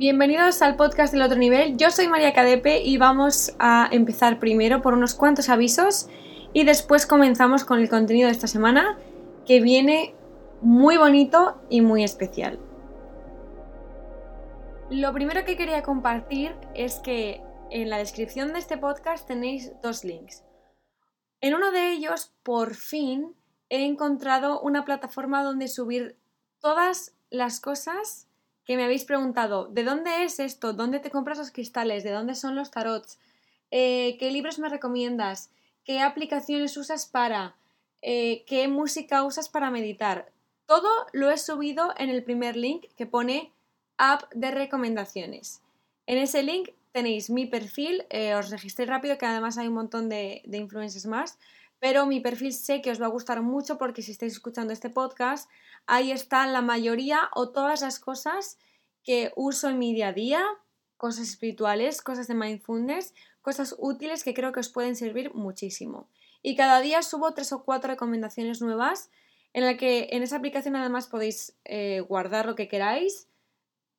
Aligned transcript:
Bienvenidos 0.00 0.62
al 0.62 0.76
podcast 0.76 1.12
del 1.12 1.20
otro 1.20 1.36
nivel. 1.36 1.76
Yo 1.76 1.90
soy 1.90 2.08
María 2.08 2.32
Cadepe 2.32 2.80
y 2.80 2.96
vamos 2.96 3.54
a 3.58 3.86
empezar 3.92 4.38
primero 4.38 4.80
por 4.80 4.94
unos 4.94 5.12
cuantos 5.12 5.50
avisos 5.50 6.08
y 6.54 6.64
después 6.64 7.06
comenzamos 7.06 7.66
con 7.66 7.80
el 7.80 7.90
contenido 7.90 8.28
de 8.28 8.32
esta 8.32 8.46
semana 8.46 8.98
que 9.46 9.60
viene 9.60 10.14
muy 10.62 10.96
bonito 10.96 11.60
y 11.68 11.82
muy 11.82 12.02
especial. 12.02 12.58
Lo 14.88 15.12
primero 15.12 15.44
que 15.44 15.58
quería 15.58 15.82
compartir 15.82 16.56
es 16.74 16.94
que 17.00 17.42
en 17.70 17.90
la 17.90 17.98
descripción 17.98 18.54
de 18.54 18.60
este 18.60 18.78
podcast 18.78 19.28
tenéis 19.28 19.70
dos 19.82 20.02
links. 20.02 20.44
En 21.42 21.54
uno 21.54 21.72
de 21.72 21.92
ellos, 21.92 22.32
por 22.42 22.74
fin, 22.74 23.36
he 23.68 23.84
encontrado 23.84 24.62
una 24.62 24.86
plataforma 24.86 25.42
donde 25.42 25.68
subir 25.68 26.16
todas 26.58 27.14
las 27.28 27.60
cosas 27.60 28.29
que 28.70 28.76
me 28.76 28.84
habéis 28.84 29.04
preguntado, 29.04 29.66
¿de 29.66 29.82
dónde 29.82 30.22
es 30.22 30.38
esto? 30.38 30.72
¿Dónde 30.72 31.00
te 31.00 31.10
compras 31.10 31.38
los 31.38 31.50
cristales? 31.50 32.04
¿De 32.04 32.12
dónde 32.12 32.36
son 32.36 32.54
los 32.54 32.70
tarots? 32.70 33.18
Eh, 33.72 34.16
¿Qué 34.20 34.30
libros 34.30 34.60
me 34.60 34.68
recomiendas? 34.68 35.50
¿Qué 35.84 35.98
aplicaciones 35.98 36.76
usas 36.76 37.04
para? 37.06 37.56
Eh, 38.00 38.44
¿Qué 38.46 38.68
música 38.68 39.24
usas 39.24 39.48
para 39.48 39.72
meditar? 39.72 40.30
Todo 40.66 40.88
lo 41.12 41.32
he 41.32 41.36
subido 41.36 41.92
en 41.98 42.10
el 42.10 42.22
primer 42.22 42.54
link 42.54 42.84
que 42.96 43.06
pone 43.06 43.52
app 43.98 44.32
de 44.34 44.52
recomendaciones. 44.52 45.62
En 46.06 46.18
ese 46.18 46.44
link 46.44 46.68
tenéis 46.92 47.28
mi 47.28 47.46
perfil, 47.46 48.06
eh, 48.08 48.36
os 48.36 48.50
registré 48.50 48.86
rápido 48.86 49.18
que 49.18 49.26
además 49.26 49.58
hay 49.58 49.66
un 49.66 49.74
montón 49.74 50.08
de, 50.08 50.42
de 50.44 50.58
influencers 50.58 51.06
más, 51.06 51.40
pero 51.80 52.06
mi 52.06 52.20
perfil 52.20 52.52
sé 52.52 52.82
que 52.82 52.92
os 52.92 53.02
va 53.02 53.06
a 53.06 53.16
gustar 53.16 53.42
mucho 53.42 53.78
porque 53.78 54.02
si 54.02 54.12
estáis 54.12 54.34
escuchando 54.34 54.72
este 54.72 54.90
podcast, 54.90 55.50
ahí 55.86 56.12
están 56.12 56.52
la 56.52 56.62
mayoría 56.62 57.30
o 57.34 57.48
todas 57.48 57.80
las 57.80 57.98
cosas 57.98 58.58
que 59.02 59.32
uso 59.36 59.68
en 59.68 59.78
mi 59.78 59.94
día 59.94 60.08
a 60.08 60.12
día, 60.12 60.44
cosas 60.96 61.28
espirituales, 61.28 62.02
cosas 62.02 62.28
de 62.28 62.34
mindfulness, 62.34 63.14
cosas 63.42 63.74
útiles 63.78 64.22
que 64.22 64.34
creo 64.34 64.52
que 64.52 64.60
os 64.60 64.68
pueden 64.68 64.96
servir 64.96 65.34
muchísimo. 65.34 66.08
Y 66.42 66.56
cada 66.56 66.80
día 66.80 67.02
subo 67.02 67.32
tres 67.32 67.52
o 67.52 67.64
cuatro 67.64 67.90
recomendaciones 67.90 68.60
nuevas 68.60 69.10
en 69.52 69.64
la 69.64 69.76
que 69.76 70.08
en 70.12 70.22
esa 70.22 70.36
aplicación 70.36 70.76
además 70.76 71.06
podéis 71.06 71.56
eh, 71.64 72.00
guardar 72.00 72.46
lo 72.46 72.54
que 72.54 72.68
queráis, 72.68 73.28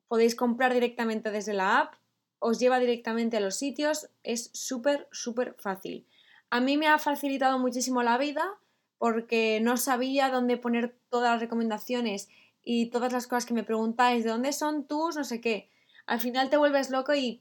podéis 0.07 0.35
comprar 0.35 0.73
directamente 0.73 1.31
desde 1.31 1.53
la 1.53 1.79
app, 1.79 1.95
os 2.39 2.59
lleva 2.59 2.79
directamente 2.79 3.37
a 3.37 3.41
los 3.41 3.55
sitios, 3.55 4.09
es 4.23 4.49
súper, 4.53 5.07
súper 5.11 5.55
fácil. 5.59 6.07
A 6.49 6.59
mí 6.59 6.77
me 6.77 6.87
ha 6.87 6.97
facilitado 6.97 7.59
muchísimo 7.59 8.03
la 8.03 8.17
vida 8.17 8.57
porque 8.97 9.59
no 9.61 9.77
sabía 9.77 10.29
dónde 10.29 10.57
poner 10.57 10.95
todas 11.09 11.31
las 11.31 11.41
recomendaciones 11.41 12.29
y 12.63 12.87
todas 12.87 13.11
las 13.11 13.27
cosas 13.27 13.45
que 13.45 13.53
me 13.53 13.63
preguntáis, 13.63 14.23
¿de 14.23 14.29
dónde 14.29 14.53
son 14.53 14.85
tus? 14.85 15.15
No 15.15 15.23
sé 15.23 15.41
qué. 15.41 15.69
Al 16.05 16.19
final 16.19 16.49
te 16.49 16.57
vuelves 16.57 16.89
loco 16.89 17.13
y 17.13 17.39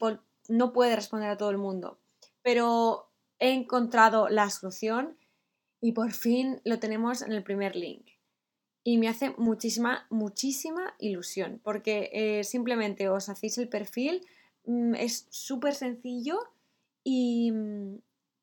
no 0.48 0.72
puedes 0.72 0.96
responder 0.96 1.30
a 1.30 1.36
todo 1.36 1.50
el 1.50 1.58
mundo. 1.58 1.98
Pero 2.42 3.10
he 3.38 3.52
encontrado 3.52 4.28
la 4.28 4.48
solución 4.50 5.18
y 5.80 5.92
por 5.92 6.12
fin 6.12 6.60
lo 6.64 6.78
tenemos 6.78 7.22
en 7.22 7.32
el 7.32 7.42
primer 7.42 7.76
link. 7.76 8.06
Y 8.82 8.96
me 8.96 9.08
hace 9.08 9.34
muchísima, 9.36 10.06
muchísima 10.08 10.94
ilusión 10.98 11.60
porque 11.62 12.10
eh, 12.12 12.44
simplemente 12.44 13.08
os 13.08 13.28
hacéis 13.28 13.58
el 13.58 13.68
perfil, 13.68 14.26
mm, 14.64 14.94
es 14.94 15.26
súper 15.30 15.74
sencillo 15.74 16.38
y, 17.04 17.52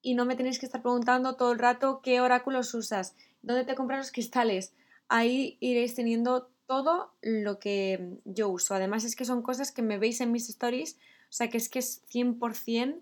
y 0.02 0.14
no 0.14 0.26
me 0.26 0.36
tenéis 0.36 0.60
que 0.60 0.68
estar 0.68 0.82
preguntando 0.82 1.36
todo 1.36 1.52
el 1.52 1.60
rato 1.60 2.02
qué 2.04 2.22
oráculos 2.22 2.74
usas, 2.74 3.16
dónde 3.42 3.66
te 3.66 3.76
compras 3.76 4.00
los 4.00 4.12
cristales. 4.12 4.74
Ahí 5.10 5.58
iréis 5.60 5.96
teniendo 5.96 6.52
todo 6.68 7.14
lo 7.22 7.60
que 7.60 8.20
yo 8.26 8.50
uso. 8.50 8.76
Además 8.76 9.04
es 9.04 9.16
que 9.16 9.26
son 9.26 9.42
cosas 9.42 9.72
que 9.72 9.82
me 9.82 9.98
veis 9.98 10.22
en 10.22 10.32
mis 10.32 10.50
stories, 10.50 10.98
o 11.30 11.34
sea 11.34 11.50
que 11.50 11.58
es 11.58 11.70
que 11.70 11.80
es 11.80 12.04
100% 12.10 13.02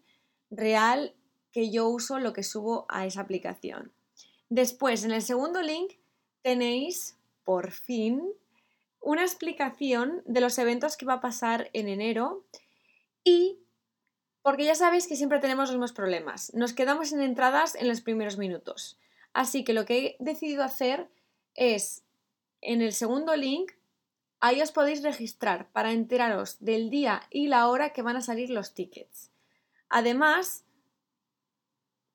real 0.51 1.13
que 1.51 1.71
yo 1.71 1.89
uso 1.89 2.19
lo 2.19 2.33
que 2.33 2.43
subo 2.43 2.85
a 2.89 3.05
esa 3.05 3.21
aplicación. 3.21 3.91
Después, 4.49 5.03
en 5.03 5.11
el 5.11 5.21
segundo 5.21 5.61
link 5.61 5.93
tenéis, 6.41 7.17
por 7.43 7.71
fin, 7.71 8.21
una 9.01 9.23
explicación 9.23 10.21
de 10.25 10.41
los 10.41 10.57
eventos 10.57 10.97
que 10.97 11.05
va 11.05 11.15
a 11.15 11.21
pasar 11.21 11.69
en 11.73 11.87
enero 11.87 12.45
y 13.23 13.59
porque 14.41 14.65
ya 14.65 14.75
sabéis 14.75 15.07
que 15.07 15.15
siempre 15.15 15.39
tenemos 15.39 15.69
los 15.69 15.77
mismos 15.77 15.93
problemas. 15.93 16.53
Nos 16.53 16.73
quedamos 16.73 17.11
en 17.13 17.21
entradas 17.21 17.73
en 17.73 17.87
los 17.87 18.01
primeros 18.01 18.37
minutos. 18.37 18.99
Así 19.33 19.63
que 19.63 19.73
lo 19.73 19.85
que 19.85 20.05
he 20.05 20.15
decidido 20.19 20.63
hacer 20.63 21.09
es 21.55 22.04
en 22.65 22.81
el 22.81 22.93
segundo 22.93 23.35
link, 23.35 23.71
ahí 24.39 24.61
os 24.61 24.71
podéis 24.71 25.03
registrar 25.03 25.71
para 25.71 25.91
enteraros 25.91 26.57
del 26.59 26.89
día 26.89 27.23
y 27.29 27.47
la 27.47 27.67
hora 27.67 27.91
que 27.93 28.01
van 28.01 28.17
a 28.17 28.21
salir 28.21 28.49
los 28.49 28.73
tickets. 28.73 29.31
Además, 29.89 30.65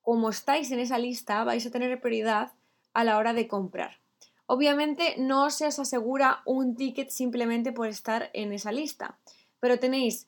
como 0.03 0.31
estáis 0.31 0.71
en 0.71 0.81
esa 0.81 0.99
lista, 0.99 1.45
vais 1.45 1.65
a 1.67 1.71
tener 1.71 2.01
prioridad 2.01 2.53
a 2.93 3.05
la 3.05 3.19
hora 3.19 3.33
de 3.33 3.49
comprar. 3.49 4.01
Obviamente 4.47 5.15
no 5.19 5.51
se 5.51 5.67
os 5.67 5.79
asegura 5.79 6.43
un 6.45 6.75
ticket 6.75 7.11
simplemente 7.11 7.73
por 7.73 7.87
estar 7.87 8.31
en 8.33 8.53
esa 8.53 8.73
lista, 8.73 9.19
pero 9.61 9.79
tenéis 9.79 10.27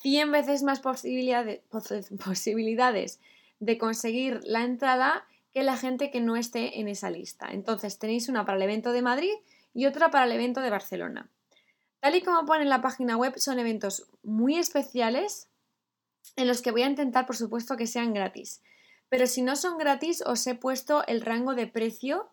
100 0.00 0.32
veces 0.32 0.62
más 0.62 0.80
posibilidades, 0.80 1.60
posibilidades 2.24 3.20
de 3.58 3.76
conseguir 3.76 4.40
la 4.44 4.62
entrada 4.62 5.26
que 5.52 5.62
la 5.62 5.76
gente 5.76 6.10
que 6.10 6.20
no 6.20 6.36
esté 6.36 6.80
en 6.80 6.88
esa 6.88 7.10
lista. 7.10 7.48
Entonces 7.50 7.98
tenéis 7.98 8.28
una 8.28 8.44
para 8.44 8.56
el 8.56 8.62
evento 8.62 8.92
de 8.92 9.02
Madrid 9.02 9.34
y 9.74 9.86
otra 9.86 10.10
para 10.10 10.24
el 10.24 10.32
evento 10.32 10.60
de 10.60 10.70
Barcelona. 10.70 11.30
Tal 12.00 12.14
y 12.14 12.22
como 12.22 12.46
pone 12.46 12.62
en 12.62 12.70
la 12.70 12.80
página 12.80 13.16
web, 13.16 13.38
son 13.38 13.58
eventos 13.58 14.08
muy 14.22 14.56
especiales 14.56 15.48
en 16.36 16.46
los 16.46 16.62
que 16.62 16.70
voy 16.70 16.82
a 16.82 16.88
intentar, 16.88 17.26
por 17.26 17.36
supuesto, 17.36 17.76
que 17.76 17.86
sean 17.86 18.14
gratis. 18.14 18.62
Pero 19.08 19.26
si 19.26 19.42
no 19.42 19.56
son 19.56 19.76
gratis, 19.76 20.22
os 20.24 20.46
he 20.46 20.54
puesto 20.54 21.06
el 21.06 21.20
rango 21.20 21.54
de 21.54 21.66
precio, 21.66 22.30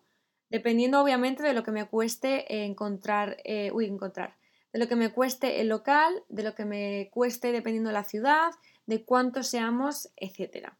dependiendo 0.48 1.02
obviamente 1.02 1.42
de 1.42 1.52
lo 1.52 1.64
que 1.64 1.72
me 1.72 1.86
cueste 1.86 2.64
encontrar, 2.64 3.36
eh, 3.44 3.70
uy, 3.72 3.86
encontrar, 3.86 4.36
de 4.72 4.78
lo 4.78 4.88
que 4.88 4.96
me 4.96 5.12
cueste 5.12 5.60
el 5.60 5.68
local, 5.68 6.22
de 6.28 6.42
lo 6.42 6.54
que 6.54 6.64
me 6.64 7.10
cueste 7.12 7.52
dependiendo 7.52 7.88
de 7.88 7.94
la 7.94 8.04
ciudad, 8.04 8.52
de 8.86 9.04
cuántos 9.04 9.48
seamos, 9.48 10.08
etcétera. 10.16 10.78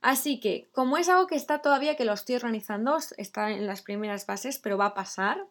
Así 0.00 0.38
que, 0.38 0.68
como 0.72 0.98
es 0.98 1.08
algo 1.08 1.26
que 1.26 1.34
está 1.34 1.62
todavía, 1.62 1.96
que 1.96 2.04
lo 2.04 2.12
estoy 2.12 2.36
organizando, 2.36 2.98
está 3.16 3.50
en 3.50 3.66
las 3.66 3.80
primeras 3.80 4.26
fases, 4.26 4.58
pero 4.58 4.76
va 4.76 4.86
a 4.86 4.94
pasar, 4.94 5.46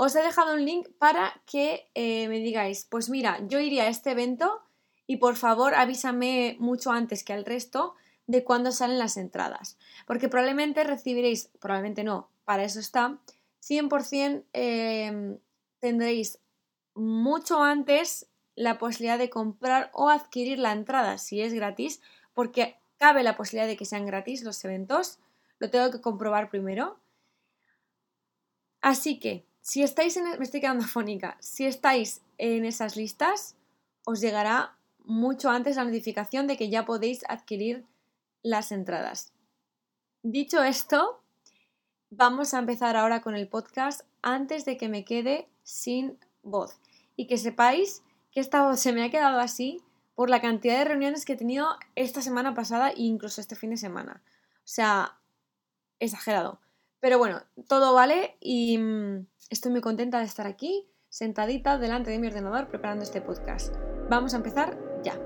os 0.00 0.14
he 0.14 0.22
dejado 0.22 0.54
un 0.54 0.64
link 0.64 0.88
para 1.00 1.42
que 1.44 1.90
eh, 1.94 2.28
me 2.28 2.38
digáis, 2.38 2.86
pues 2.88 3.10
mira, 3.10 3.40
yo 3.48 3.58
iría 3.58 3.82
a 3.82 3.88
este 3.88 4.12
evento 4.12 4.62
y 5.08 5.16
por 5.16 5.34
favor 5.34 5.74
avísame 5.74 6.56
mucho 6.60 6.92
antes 6.92 7.24
que 7.24 7.32
al 7.32 7.44
resto 7.44 7.96
de 8.28 8.44
cuándo 8.44 8.70
salen 8.70 9.00
las 9.00 9.16
entradas. 9.16 9.76
Porque 10.06 10.28
probablemente 10.28 10.84
recibiréis, 10.84 11.50
probablemente 11.58 12.04
no, 12.04 12.30
para 12.44 12.62
eso 12.62 12.78
está, 12.78 13.18
100% 13.60 14.44
em, 14.52 15.38
tendréis 15.80 16.38
mucho 16.94 17.60
antes 17.64 18.28
la 18.54 18.78
posibilidad 18.78 19.18
de 19.18 19.30
comprar 19.30 19.90
o 19.92 20.10
adquirir 20.10 20.60
la 20.60 20.70
entrada 20.70 21.18
si 21.18 21.40
es 21.40 21.52
gratis, 21.52 22.00
porque 22.34 22.78
cabe 22.98 23.24
la 23.24 23.36
posibilidad 23.36 23.66
de 23.66 23.76
que 23.76 23.84
sean 23.84 24.06
gratis 24.06 24.44
los 24.44 24.64
eventos. 24.64 25.18
Lo 25.58 25.70
tengo 25.70 25.90
que 25.90 26.00
comprobar 26.00 26.50
primero. 26.50 27.00
Así 28.80 29.18
que, 29.18 29.47
si 29.68 29.82
estáis 29.82 30.16
en... 30.16 30.24
Me 30.38 30.44
estoy 30.44 30.62
quedando. 30.62 30.86
Si 31.40 31.66
estáis 31.66 32.22
en 32.38 32.64
esas 32.64 32.96
listas, 32.96 33.54
os 34.06 34.22
llegará 34.22 34.78
mucho 35.04 35.50
antes 35.50 35.76
la 35.76 35.84
notificación 35.84 36.46
de 36.46 36.56
que 36.56 36.70
ya 36.70 36.86
podéis 36.86 37.22
adquirir 37.28 37.84
las 38.42 38.72
entradas. 38.72 39.30
Dicho 40.22 40.62
esto, 40.62 41.20
vamos 42.08 42.54
a 42.54 42.60
empezar 42.60 42.96
ahora 42.96 43.20
con 43.20 43.34
el 43.34 43.46
podcast 43.46 44.06
antes 44.22 44.64
de 44.64 44.78
que 44.78 44.88
me 44.88 45.04
quede 45.04 45.46
sin 45.64 46.18
voz. 46.42 46.80
Y 47.14 47.26
que 47.26 47.36
sepáis 47.36 48.02
que 48.32 48.40
esta 48.40 48.62
voz 48.62 48.80
se 48.80 48.94
me 48.94 49.04
ha 49.04 49.10
quedado 49.10 49.38
así 49.38 49.82
por 50.14 50.30
la 50.30 50.40
cantidad 50.40 50.78
de 50.78 50.86
reuniones 50.86 51.26
que 51.26 51.34
he 51.34 51.36
tenido 51.36 51.76
esta 51.94 52.22
semana 52.22 52.54
pasada 52.54 52.88
e 52.88 53.02
incluso 53.02 53.42
este 53.42 53.54
fin 53.54 53.68
de 53.68 53.76
semana. 53.76 54.22
O 54.56 54.70
sea, 54.70 55.18
exagerado. 56.00 56.58
Pero 57.00 57.18
bueno, 57.18 57.42
todo 57.68 57.94
vale 57.94 58.36
y 58.40 58.78
mm, 58.78 59.26
estoy 59.50 59.72
muy 59.72 59.80
contenta 59.80 60.18
de 60.18 60.24
estar 60.24 60.46
aquí, 60.46 60.88
sentadita 61.08 61.78
delante 61.78 62.10
de 62.10 62.18
mi 62.18 62.26
ordenador 62.26 62.68
preparando 62.68 63.04
este 63.04 63.20
podcast. 63.20 63.74
Vamos 64.08 64.34
a 64.34 64.38
empezar 64.38 64.78
ya. 65.02 65.18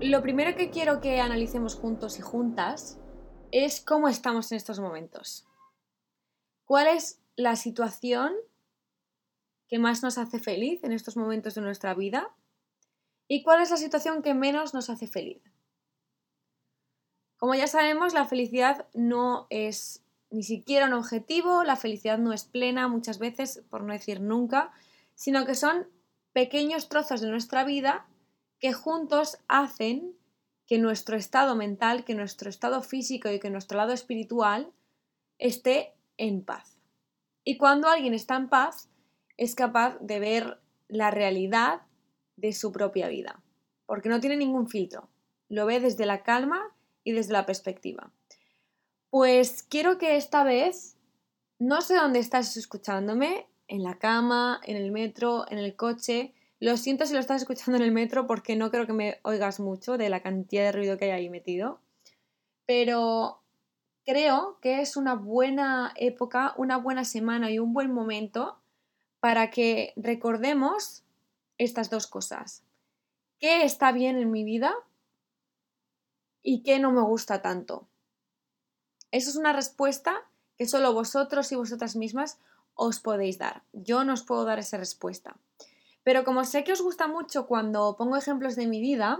Lo 0.00 0.22
primero 0.22 0.56
que 0.56 0.70
quiero 0.70 1.00
que 1.00 1.20
analicemos 1.20 1.74
juntos 1.74 2.18
y 2.18 2.22
juntas 2.22 2.98
es 3.50 3.80
cómo 3.80 4.08
estamos 4.08 4.52
en 4.52 4.56
estos 4.56 4.78
momentos. 4.78 5.46
¿Cuál 6.64 6.88
es 6.88 7.22
la 7.36 7.56
situación 7.56 8.34
que 9.68 9.78
más 9.78 10.02
nos 10.02 10.18
hace 10.18 10.38
feliz 10.38 10.82
en 10.84 10.92
estos 10.92 11.16
momentos 11.16 11.54
de 11.54 11.60
nuestra 11.60 11.94
vida 11.94 12.34
y 13.28 13.42
cuál 13.42 13.60
es 13.60 13.70
la 13.70 13.76
situación 13.76 14.22
que 14.22 14.34
menos 14.34 14.74
nos 14.74 14.88
hace 14.90 15.08
feliz. 15.08 15.42
Como 17.36 17.54
ya 17.54 17.66
sabemos, 17.66 18.14
la 18.14 18.24
felicidad 18.24 18.86
no 18.94 19.46
es 19.50 20.02
ni 20.30 20.42
siquiera 20.42 20.86
un 20.86 20.94
objetivo, 20.94 21.64
la 21.64 21.76
felicidad 21.76 22.18
no 22.18 22.32
es 22.32 22.44
plena 22.44 22.88
muchas 22.88 23.18
veces, 23.18 23.62
por 23.70 23.82
no 23.82 23.92
decir 23.92 24.20
nunca, 24.20 24.72
sino 25.14 25.46
que 25.46 25.54
son 25.54 25.88
pequeños 26.32 26.88
trozos 26.88 27.20
de 27.20 27.30
nuestra 27.30 27.64
vida 27.64 28.06
que 28.58 28.72
juntos 28.72 29.38
hacen 29.48 30.14
que 30.66 30.78
nuestro 30.78 31.16
estado 31.16 31.54
mental, 31.54 32.04
que 32.04 32.14
nuestro 32.14 32.50
estado 32.50 32.82
físico 32.82 33.30
y 33.30 33.38
que 33.38 33.50
nuestro 33.50 33.78
lado 33.78 33.92
espiritual 33.92 34.72
esté 35.38 35.94
en 36.16 36.44
paz. 36.44 36.78
Y 37.44 37.56
cuando 37.56 37.88
alguien 37.88 38.14
está 38.14 38.36
en 38.36 38.48
paz, 38.48 38.88
es 39.36 39.54
capaz 39.54 39.96
de 40.00 40.18
ver 40.18 40.60
la 40.88 41.10
realidad 41.10 41.82
de 42.36 42.52
su 42.52 42.72
propia 42.72 43.08
vida, 43.08 43.42
porque 43.86 44.08
no 44.08 44.20
tiene 44.20 44.36
ningún 44.36 44.68
filtro, 44.68 45.08
lo 45.48 45.66
ve 45.66 45.78
desde 45.78 46.06
la 46.06 46.22
calma 46.22 46.75
y 47.06 47.12
desde 47.12 47.32
la 47.32 47.46
perspectiva. 47.46 48.10
Pues 49.10 49.62
quiero 49.62 49.96
que 49.96 50.16
esta 50.16 50.42
vez, 50.42 50.96
no 51.60 51.80
sé 51.80 51.94
dónde 51.94 52.18
estás 52.18 52.56
escuchándome, 52.56 53.46
en 53.68 53.84
la 53.84 53.98
cama, 53.98 54.60
en 54.64 54.76
el 54.76 54.90
metro, 54.90 55.46
en 55.48 55.58
el 55.58 55.76
coche, 55.76 56.34
lo 56.58 56.76
siento 56.76 57.06
si 57.06 57.14
lo 57.14 57.20
estás 57.20 57.42
escuchando 57.42 57.76
en 57.76 57.84
el 57.84 57.92
metro 57.92 58.26
porque 58.26 58.56
no 58.56 58.72
creo 58.72 58.86
que 58.86 58.92
me 58.92 59.20
oigas 59.22 59.60
mucho 59.60 59.96
de 59.96 60.08
la 60.08 60.20
cantidad 60.20 60.64
de 60.64 60.72
ruido 60.72 60.96
que 60.96 61.06
hay 61.06 61.10
ahí 61.12 61.30
metido. 61.30 61.80
Pero 62.66 63.40
creo 64.04 64.58
que 64.60 64.80
es 64.80 64.96
una 64.96 65.14
buena 65.14 65.92
época, 65.94 66.54
una 66.56 66.76
buena 66.76 67.04
semana 67.04 67.52
y 67.52 67.60
un 67.60 67.72
buen 67.72 67.92
momento 67.92 68.58
para 69.20 69.50
que 69.50 69.92
recordemos 69.94 71.04
estas 71.56 71.88
dos 71.88 72.08
cosas. 72.08 72.64
¿Qué 73.38 73.62
está 73.62 73.92
bien 73.92 74.16
en 74.16 74.32
mi 74.32 74.42
vida 74.42 74.74
y 76.46 76.62
qué 76.62 76.78
no 76.78 76.92
me 76.92 77.02
gusta 77.02 77.42
tanto? 77.42 77.88
Eso 79.10 79.30
es 79.30 79.36
una 79.36 79.52
respuesta 79.52 80.24
que 80.56 80.66
solo 80.68 80.92
vosotros 80.92 81.50
y 81.50 81.56
vosotras 81.56 81.96
mismas 81.96 82.38
os 82.74 83.00
podéis 83.00 83.36
dar. 83.36 83.64
Yo 83.72 84.04
no 84.04 84.12
os 84.12 84.22
puedo 84.22 84.44
dar 84.44 84.60
esa 84.60 84.76
respuesta. 84.76 85.36
Pero 86.04 86.24
como 86.24 86.44
sé 86.44 86.62
que 86.62 86.72
os 86.72 86.82
gusta 86.82 87.08
mucho 87.08 87.48
cuando 87.48 87.96
pongo 87.96 88.16
ejemplos 88.16 88.54
de 88.54 88.68
mi 88.68 88.80
vida, 88.80 89.18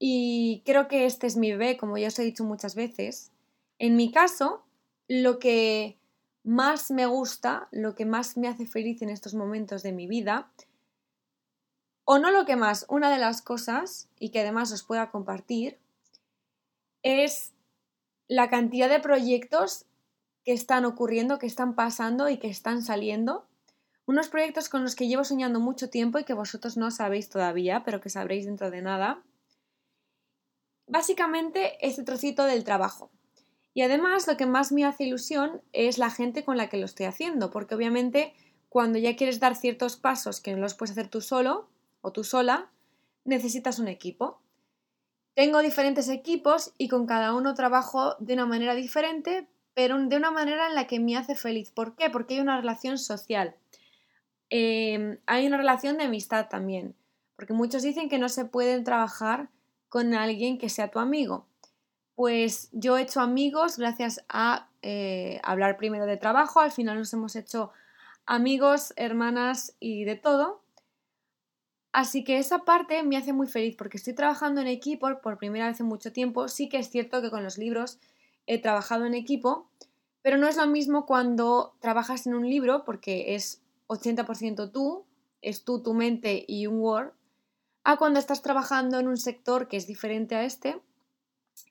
y 0.00 0.62
creo 0.66 0.88
que 0.88 1.06
este 1.06 1.28
es 1.28 1.36
mi 1.36 1.52
bebé, 1.52 1.76
como 1.76 1.96
ya 1.96 2.08
os 2.08 2.18
he 2.18 2.24
dicho 2.24 2.42
muchas 2.42 2.74
veces, 2.74 3.30
en 3.78 3.94
mi 3.94 4.10
caso, 4.10 4.64
lo 5.06 5.38
que 5.38 5.96
más 6.42 6.90
me 6.90 7.06
gusta, 7.06 7.68
lo 7.70 7.94
que 7.94 8.06
más 8.06 8.36
me 8.36 8.48
hace 8.48 8.66
feliz 8.66 9.02
en 9.02 9.10
estos 9.10 9.34
momentos 9.34 9.84
de 9.84 9.92
mi 9.92 10.08
vida, 10.08 10.50
o 12.04 12.18
no 12.18 12.32
lo 12.32 12.44
que 12.44 12.56
más, 12.56 12.86
una 12.88 13.08
de 13.08 13.18
las 13.18 13.40
cosas, 13.40 14.08
y 14.18 14.30
que 14.30 14.40
además 14.40 14.72
os 14.72 14.82
pueda 14.82 15.12
compartir, 15.12 15.78
es 17.02 17.52
la 18.28 18.48
cantidad 18.48 18.88
de 18.88 19.00
proyectos 19.00 19.86
que 20.44 20.52
están 20.52 20.84
ocurriendo, 20.84 21.38
que 21.38 21.46
están 21.46 21.74
pasando 21.74 22.28
y 22.28 22.38
que 22.38 22.48
están 22.48 22.82
saliendo 22.82 23.46
unos 24.06 24.28
proyectos 24.28 24.68
con 24.68 24.82
los 24.82 24.96
que 24.96 25.06
llevo 25.06 25.24
soñando 25.24 25.60
mucho 25.60 25.88
tiempo 25.88 26.18
y 26.18 26.24
que 26.24 26.34
vosotros 26.34 26.76
no 26.76 26.90
sabéis 26.90 27.28
todavía, 27.28 27.84
pero 27.84 28.00
que 28.00 28.10
sabréis 28.10 28.46
dentro 28.46 28.70
de 28.70 28.82
nada. 28.82 29.22
Básicamente 30.86 31.86
este 31.86 32.02
trocito 32.02 32.44
del 32.44 32.64
trabajo. 32.64 33.10
Y 33.74 33.82
además 33.82 34.26
lo 34.26 34.36
que 34.36 34.46
más 34.46 34.72
me 34.72 34.84
hace 34.84 35.04
ilusión 35.04 35.62
es 35.72 35.98
la 35.98 36.10
gente 36.10 36.44
con 36.44 36.56
la 36.56 36.68
que 36.68 36.76
lo 36.76 36.84
estoy 36.84 37.06
haciendo, 37.06 37.50
porque 37.50 37.74
obviamente 37.74 38.34
cuando 38.68 38.98
ya 38.98 39.16
quieres 39.16 39.38
dar 39.38 39.54
ciertos 39.54 39.96
pasos 39.96 40.40
que 40.40 40.52
no 40.52 40.60
los 40.60 40.74
puedes 40.74 40.92
hacer 40.92 41.08
tú 41.08 41.20
solo 41.20 41.68
o 42.00 42.12
tú 42.12 42.24
sola, 42.24 42.70
necesitas 43.24 43.78
un 43.78 43.88
equipo. 43.88 44.40
Tengo 45.34 45.60
diferentes 45.60 46.08
equipos 46.08 46.72
y 46.76 46.88
con 46.88 47.06
cada 47.06 47.34
uno 47.34 47.54
trabajo 47.54 48.16
de 48.18 48.34
una 48.34 48.46
manera 48.46 48.74
diferente, 48.74 49.48
pero 49.74 49.98
de 49.98 50.16
una 50.16 50.30
manera 50.30 50.68
en 50.68 50.74
la 50.74 50.86
que 50.86 51.00
me 51.00 51.16
hace 51.16 51.34
feliz. 51.34 51.70
¿Por 51.70 51.96
qué? 51.96 52.10
Porque 52.10 52.34
hay 52.34 52.40
una 52.40 52.60
relación 52.60 52.98
social. 52.98 53.56
Em, 54.50 55.18
hay 55.26 55.46
una 55.46 55.56
relación 55.56 55.96
de 55.96 56.04
amistad 56.04 56.48
también, 56.50 56.94
porque 57.36 57.54
muchos 57.54 57.82
dicen 57.82 58.10
que 58.10 58.18
no 58.18 58.28
se 58.28 58.44
pueden 58.44 58.84
trabajar 58.84 59.48
con 59.88 60.12
alguien 60.14 60.58
que 60.58 60.68
sea 60.68 60.90
tu 60.90 60.98
amigo. 60.98 61.46
Pues 62.14 62.68
yo 62.72 62.98
he 62.98 63.02
hecho 63.02 63.20
amigos 63.20 63.78
gracias 63.78 64.22
a 64.28 64.68
eh, 64.82 65.40
hablar 65.42 65.78
primero 65.78 66.04
de 66.04 66.18
trabajo, 66.18 66.60
al 66.60 66.70
final 66.70 66.98
nos 66.98 67.12
hemos 67.14 67.34
hecho 67.34 67.72
amigos, 68.26 68.92
hermanas 68.96 69.74
y 69.80 70.04
de 70.04 70.16
todo. 70.16 70.61
Así 71.92 72.24
que 72.24 72.38
esa 72.38 72.60
parte 72.60 73.02
me 73.02 73.18
hace 73.18 73.34
muy 73.34 73.46
feliz 73.46 73.76
porque 73.76 73.98
estoy 73.98 74.14
trabajando 74.14 74.62
en 74.62 74.66
equipo 74.66 75.08
por 75.20 75.38
primera 75.38 75.66
vez 75.66 75.78
en 75.80 75.86
mucho 75.86 76.12
tiempo. 76.12 76.48
Sí 76.48 76.68
que 76.68 76.78
es 76.78 76.88
cierto 76.90 77.20
que 77.20 77.30
con 77.30 77.44
los 77.44 77.58
libros 77.58 77.98
he 78.46 78.58
trabajado 78.58 79.04
en 79.04 79.14
equipo, 79.14 79.68
pero 80.22 80.38
no 80.38 80.48
es 80.48 80.56
lo 80.56 80.66
mismo 80.66 81.04
cuando 81.04 81.74
trabajas 81.80 82.26
en 82.26 82.34
un 82.34 82.48
libro 82.48 82.84
porque 82.84 83.34
es 83.34 83.60
80% 83.88 84.72
tú, 84.72 85.04
es 85.42 85.64
tú, 85.64 85.82
tu 85.82 85.92
mente 85.92 86.44
y 86.48 86.66
un 86.66 86.80
Word, 86.80 87.12
a 87.84 87.96
cuando 87.96 88.18
estás 88.20 88.42
trabajando 88.42 88.98
en 88.98 89.08
un 89.08 89.18
sector 89.18 89.68
que 89.68 89.76
es 89.76 89.86
diferente 89.86 90.34
a 90.34 90.44
este, 90.44 90.80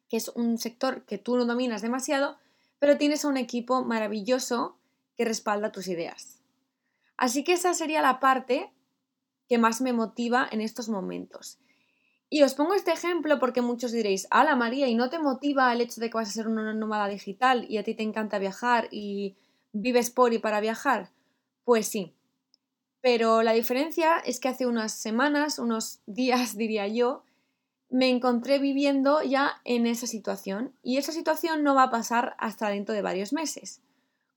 que 0.08 0.18
es 0.18 0.28
un 0.30 0.58
sector 0.58 1.04
que 1.06 1.18
tú 1.18 1.36
no 1.36 1.46
dominas 1.46 1.82
demasiado, 1.82 2.38
pero 2.80 2.98
tienes 2.98 3.26
a 3.26 3.30
un 3.30 3.38
equipo 3.38 3.84
maravilloso 3.84 4.78
que 5.18 5.26
respalda 5.26 5.72
tus 5.72 5.88
ideas. 5.88 6.40
Así 7.18 7.44
que 7.44 7.54
esa 7.54 7.74
sería 7.74 8.02
la 8.02 8.20
parte 8.20 8.72
que 9.52 9.58
más 9.58 9.82
me 9.82 9.92
motiva 9.92 10.48
en 10.50 10.62
estos 10.62 10.88
momentos. 10.88 11.60
Y 12.30 12.42
os 12.44 12.54
pongo 12.54 12.74
este 12.74 12.94
ejemplo 12.94 13.38
porque 13.38 13.62
muchos 13.62 13.92
diréis, 13.92 14.26
¡Hala 14.32 14.56
María! 14.56 14.88
¿Y 14.88 14.96
no 14.96 15.10
te 15.10 15.20
motiva 15.20 15.74
el 15.74 15.82
hecho 15.82 16.00
de 16.00 16.10
que 16.10 16.16
vas 16.16 16.30
a 16.30 16.32
ser 16.32 16.48
una 16.48 16.74
nómada 16.74 17.10
digital 17.10 17.66
y 17.68 17.78
a 17.78 17.84
ti 17.84 17.94
te 17.94 18.02
encanta 18.04 18.40
viajar 18.40 18.88
y 18.92 19.36
vives 19.74 20.10
por 20.10 20.32
y 20.32 20.40
para 20.40 20.62
viajar? 20.62 21.10
Pues 21.66 21.86
sí, 21.90 22.14
pero 23.02 23.44
la 23.44 23.52
diferencia 23.52 24.20
es 24.20 24.40
que 24.40 24.48
hace 24.48 24.66
unas 24.66 24.94
semanas, 24.94 25.60
unos 25.60 26.00
días 26.06 26.56
diría 26.56 26.88
yo, 26.88 27.24
me 27.90 28.08
encontré 28.10 28.58
viviendo 28.58 29.22
ya 29.22 29.60
en 29.66 29.86
esa 29.86 30.08
situación 30.08 30.74
y 30.82 30.96
esa 30.96 31.12
situación 31.12 31.62
no 31.62 31.76
va 31.76 31.84
a 31.84 31.92
pasar 31.92 32.38
hasta 32.40 32.70
dentro 32.70 32.96
de 32.96 33.02
varios 33.02 33.34
meses. 33.34 33.82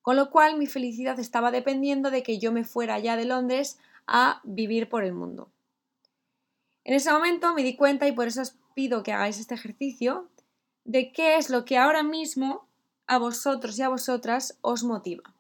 Con 0.03 0.17
lo 0.17 0.33
cual 0.33 0.59
mi 0.59 0.67
felicidad 0.67 1.21
estaba 1.21 1.53
dependiendo 1.53 2.11
de 2.11 2.25
que 2.25 2.41
yo 2.41 2.51
me 2.51 2.65
fuera 2.65 2.99
ya 2.99 3.17
de 3.17 3.27
Londres 3.27 3.79
a 4.07 4.41
vivir 4.45 4.89
por 4.89 5.05
el 5.05 5.13
mundo. 5.13 5.51
En 6.85 6.95
ese 6.95 7.11
momento 7.11 7.55
me 7.55 7.63
di 7.63 7.77
cuenta 7.77 8.07
y 8.07 8.13
por 8.13 8.29
eso 8.29 8.43
os 8.43 8.57
pido 8.75 9.03
que 9.03 9.13
hagáis 9.13 9.39
este 9.39 9.55
ejercicio 9.55 10.29
de 10.85 11.13
qué 11.13 11.37
es 11.37 11.49
lo 11.51 11.65
que 11.65 11.79
ahora 11.79 12.03
mismo 12.03 12.69
a 13.07 13.19
vosotros 13.19 13.79
y 13.79 13.83
a 13.83 13.89
vosotras 13.89 14.59
os 14.61 14.85
motiva. 14.85 15.35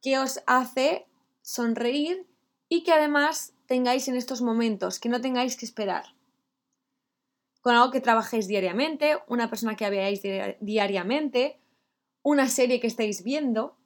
¿Qué 0.00 0.18
os 0.18 0.42
hace 0.46 1.06
sonreír 1.42 2.26
y 2.68 2.84
que 2.84 2.92
además 2.92 3.54
tengáis 3.66 4.08
en 4.08 4.16
estos 4.16 4.42
momentos, 4.42 4.98
que 4.98 5.08
no 5.08 5.20
tengáis 5.20 5.56
que 5.56 5.66
esperar. 5.66 6.14
Con 7.60 7.74
algo 7.74 7.90
que 7.90 8.00
trabajéis 8.00 8.46
diariamente, 8.46 9.18
una 9.28 9.48
persona 9.48 9.76
que 9.76 9.88
veáis 9.88 10.20
diariamente, 10.60 11.58
una 12.22 12.48
serie 12.48 12.80
que 12.80 12.86
estéis 12.86 13.22
viendo, 13.24 13.76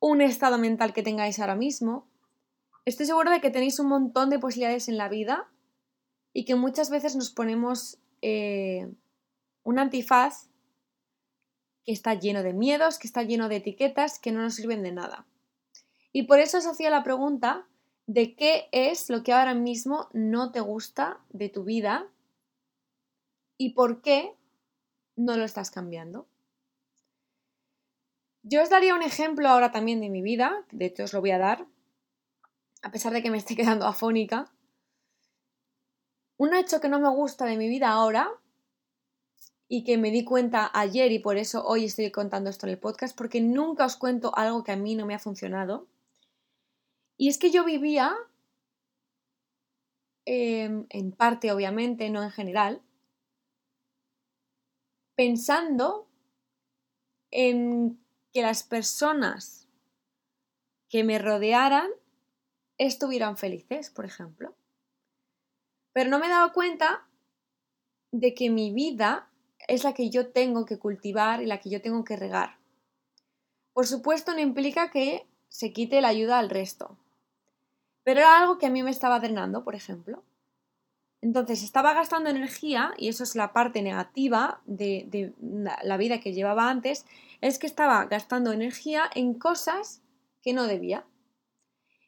un 0.00 0.20
estado 0.20 0.58
mental 0.58 0.92
que 0.92 1.02
tengáis 1.02 1.38
ahora 1.38 1.56
mismo. 1.56 2.06
Estoy 2.84 3.06
seguro 3.06 3.30
de 3.30 3.40
que 3.40 3.50
tenéis 3.50 3.78
un 3.78 3.88
montón 3.88 4.30
de 4.30 4.38
posibilidades 4.38 4.88
en 4.88 4.96
la 4.96 5.08
vida 5.08 5.50
y 6.32 6.44
que 6.44 6.54
muchas 6.54 6.90
veces 6.90 7.16
nos 7.16 7.30
ponemos 7.30 7.98
eh, 8.22 8.88
un 9.64 9.78
antifaz 9.78 10.48
que 11.84 11.92
está 11.92 12.14
lleno 12.14 12.42
de 12.42 12.52
miedos, 12.52 12.98
que 12.98 13.06
está 13.06 13.22
lleno 13.22 13.48
de 13.48 13.56
etiquetas 13.56 14.18
que 14.18 14.32
no 14.32 14.40
nos 14.40 14.54
sirven 14.54 14.82
de 14.82 14.92
nada. 14.92 15.26
Y 16.12 16.24
por 16.24 16.38
eso 16.38 16.58
os 16.58 16.66
hacía 16.66 16.90
la 16.90 17.02
pregunta 17.02 17.66
de 18.06 18.34
qué 18.34 18.68
es 18.72 19.10
lo 19.10 19.22
que 19.22 19.32
ahora 19.32 19.54
mismo 19.54 20.08
no 20.12 20.50
te 20.50 20.60
gusta 20.60 21.20
de 21.30 21.50
tu 21.50 21.64
vida 21.64 22.08
y 23.58 23.74
por 23.74 24.00
qué 24.00 24.34
no 25.16 25.36
lo 25.36 25.44
estás 25.44 25.70
cambiando. 25.70 26.26
Yo 28.42 28.62
os 28.62 28.70
daría 28.70 28.94
un 28.94 29.02
ejemplo 29.02 29.48
ahora 29.48 29.72
también 29.72 30.00
de 30.00 30.10
mi 30.10 30.22
vida, 30.22 30.64
de 30.70 30.86
hecho 30.86 31.04
os 31.04 31.12
lo 31.12 31.20
voy 31.20 31.32
a 31.32 31.38
dar, 31.38 31.66
a 32.82 32.90
pesar 32.90 33.12
de 33.12 33.22
que 33.22 33.30
me 33.30 33.38
esté 33.38 33.56
quedando 33.56 33.86
afónica. 33.86 34.50
Un 36.36 36.54
hecho 36.54 36.80
que 36.80 36.88
no 36.88 37.00
me 37.00 37.08
gusta 37.08 37.44
de 37.46 37.56
mi 37.56 37.68
vida 37.68 37.88
ahora 37.88 38.30
y 39.68 39.84
que 39.84 39.98
me 39.98 40.10
di 40.10 40.24
cuenta 40.24 40.70
ayer 40.72 41.10
y 41.12 41.18
por 41.18 41.36
eso 41.36 41.64
hoy 41.66 41.84
estoy 41.84 42.10
contando 42.10 42.48
esto 42.48 42.66
en 42.66 42.72
el 42.72 42.78
podcast, 42.78 43.16
porque 43.16 43.40
nunca 43.40 43.84
os 43.84 43.96
cuento 43.96 44.32
algo 44.36 44.64
que 44.64 44.72
a 44.72 44.76
mí 44.76 44.94
no 44.94 45.04
me 45.04 45.14
ha 45.14 45.18
funcionado. 45.18 45.88
Y 47.16 47.28
es 47.28 47.38
que 47.38 47.50
yo 47.50 47.64
vivía, 47.64 48.14
em, 50.24 50.86
en 50.90 51.12
parte 51.12 51.52
obviamente, 51.52 52.08
no 52.08 52.22
en 52.22 52.30
general, 52.30 52.82
pensando 55.16 56.06
en 57.30 57.98
que 58.32 58.42
las 58.42 58.62
personas 58.62 59.66
que 60.88 61.04
me 61.04 61.18
rodearan 61.18 61.90
estuvieran 62.78 63.36
felices, 63.36 63.90
por 63.90 64.04
ejemplo. 64.04 64.54
Pero 65.92 66.10
no 66.10 66.18
me 66.18 66.26
he 66.26 66.30
dado 66.30 66.52
cuenta 66.52 67.06
de 68.12 68.34
que 68.34 68.50
mi 68.50 68.72
vida 68.72 69.28
es 69.66 69.84
la 69.84 69.92
que 69.92 70.10
yo 70.10 70.30
tengo 70.30 70.64
que 70.64 70.78
cultivar 70.78 71.42
y 71.42 71.46
la 71.46 71.60
que 71.60 71.70
yo 71.70 71.82
tengo 71.82 72.04
que 72.04 72.16
regar. 72.16 72.56
Por 73.72 73.86
supuesto, 73.86 74.32
no 74.32 74.40
implica 74.40 74.90
que 74.90 75.26
se 75.48 75.72
quite 75.72 76.00
la 76.00 76.08
ayuda 76.08 76.38
al 76.38 76.50
resto. 76.50 76.96
Pero 78.02 78.20
era 78.20 78.40
algo 78.40 78.58
que 78.58 78.66
a 78.66 78.70
mí 78.70 78.82
me 78.82 78.90
estaba 78.90 79.20
drenando, 79.20 79.64
por 79.64 79.74
ejemplo. 79.74 80.22
Entonces 81.20 81.64
estaba 81.64 81.94
gastando 81.94 82.30
energía, 82.30 82.94
y 82.96 83.08
eso 83.08 83.24
es 83.24 83.34
la 83.34 83.52
parte 83.52 83.82
negativa 83.82 84.60
de, 84.66 85.34
la 85.82 85.96
vida 85.96 86.20
que 86.20 86.32
llevaba 86.32 86.70
antes, 86.70 87.06
es 87.40 87.58
que 87.58 87.66
estaba 87.66 88.04
gastando 88.04 88.52
energía 88.52 89.10
en 89.14 89.34
cosas 89.34 90.00
que 90.42 90.52
no 90.52 90.64
debía. 90.64 91.04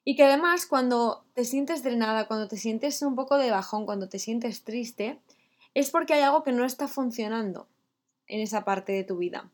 Y 0.05 0.17
que 0.17 0.25
además 0.25 0.67
cuando 0.67 1.25
te 1.35 1.45
sientes 1.45 1.83
drenada, 1.83 2.27
cuando 2.27 2.49
te 2.49 2.57
sientes 2.57 3.03
un 3.03 3.17
poco 3.17 3.37
de 3.37 3.51
bajón, 3.51 3.85
cuando 3.85 4.09
te 4.09 4.19
sientes 4.19 4.65
triste, 4.65 5.21
es 5.75 5.91
porque 5.91 6.15
hay 6.15 6.23
algo 6.23 6.43
que 6.43 6.53
no 6.53 6.65
está 6.65 6.89
funcionando 6.89 7.69
en 8.27 8.41
esa 8.41 8.65
parte 8.65 8.93
de 8.93 9.05
tu 9.05 9.19
vida. 9.19 9.51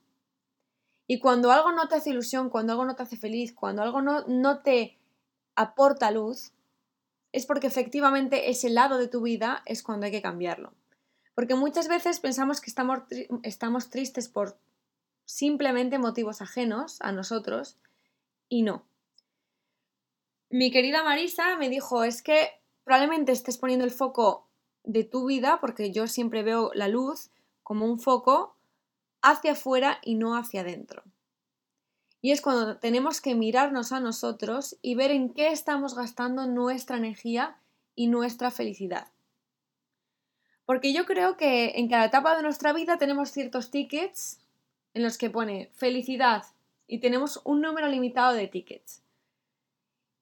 Y 1.06 1.18
cuando 1.18 1.50
algo 1.50 1.72
no 1.72 1.88
te 1.88 1.96
hace 1.96 2.10
ilusión, 2.10 2.50
cuando 2.50 2.72
algo 2.72 2.84
no 2.84 2.94
te 2.94 3.02
hace 3.02 3.16
feliz, 3.16 3.54
cuando 3.54 3.82
algo 3.82 4.02
no 4.02 4.58
te 4.60 4.98
aporta 5.54 6.10
luz, 6.10 6.52
es 7.36 7.44
porque 7.44 7.66
efectivamente 7.66 8.48
ese 8.48 8.70
lado 8.70 8.96
de 8.96 9.08
tu 9.08 9.20
vida 9.20 9.62
es 9.66 9.82
cuando 9.82 10.06
hay 10.06 10.12
que 10.12 10.22
cambiarlo. 10.22 10.72
Porque 11.34 11.54
muchas 11.54 11.86
veces 11.86 12.18
pensamos 12.18 12.62
que 12.62 12.70
estamos, 12.70 13.00
estamos 13.42 13.90
tristes 13.90 14.30
por 14.30 14.58
simplemente 15.26 15.98
motivos 15.98 16.40
ajenos 16.40 16.96
a 17.02 17.12
nosotros 17.12 17.76
y 18.48 18.62
no. 18.62 18.86
Mi 20.48 20.70
querida 20.70 21.04
Marisa 21.04 21.58
me 21.58 21.68
dijo, 21.68 22.04
es 22.04 22.22
que 22.22 22.52
probablemente 22.84 23.32
estés 23.32 23.58
poniendo 23.58 23.84
el 23.84 23.90
foco 23.90 24.48
de 24.84 25.04
tu 25.04 25.26
vida, 25.26 25.60
porque 25.60 25.92
yo 25.92 26.06
siempre 26.06 26.42
veo 26.42 26.70
la 26.72 26.88
luz 26.88 27.28
como 27.62 27.84
un 27.84 28.00
foco 28.00 28.56
hacia 29.20 29.52
afuera 29.52 29.98
y 30.02 30.14
no 30.14 30.38
hacia 30.38 30.62
adentro. 30.62 31.02
Y 32.26 32.32
es 32.32 32.40
cuando 32.40 32.78
tenemos 32.78 33.20
que 33.20 33.36
mirarnos 33.36 33.92
a 33.92 34.00
nosotros 34.00 34.76
y 34.82 34.96
ver 34.96 35.12
en 35.12 35.32
qué 35.32 35.52
estamos 35.52 35.94
gastando 35.94 36.44
nuestra 36.44 36.96
energía 36.96 37.56
y 37.94 38.08
nuestra 38.08 38.50
felicidad. 38.50 39.12
Porque 40.64 40.92
yo 40.92 41.06
creo 41.06 41.36
que 41.36 41.74
en 41.76 41.88
cada 41.88 42.06
etapa 42.06 42.34
de 42.34 42.42
nuestra 42.42 42.72
vida 42.72 42.98
tenemos 42.98 43.30
ciertos 43.30 43.70
tickets 43.70 44.40
en 44.92 45.04
los 45.04 45.18
que 45.18 45.30
pone 45.30 45.70
felicidad 45.76 46.42
y 46.88 46.98
tenemos 46.98 47.40
un 47.44 47.60
número 47.60 47.86
limitado 47.86 48.34
de 48.34 48.48
tickets. 48.48 49.04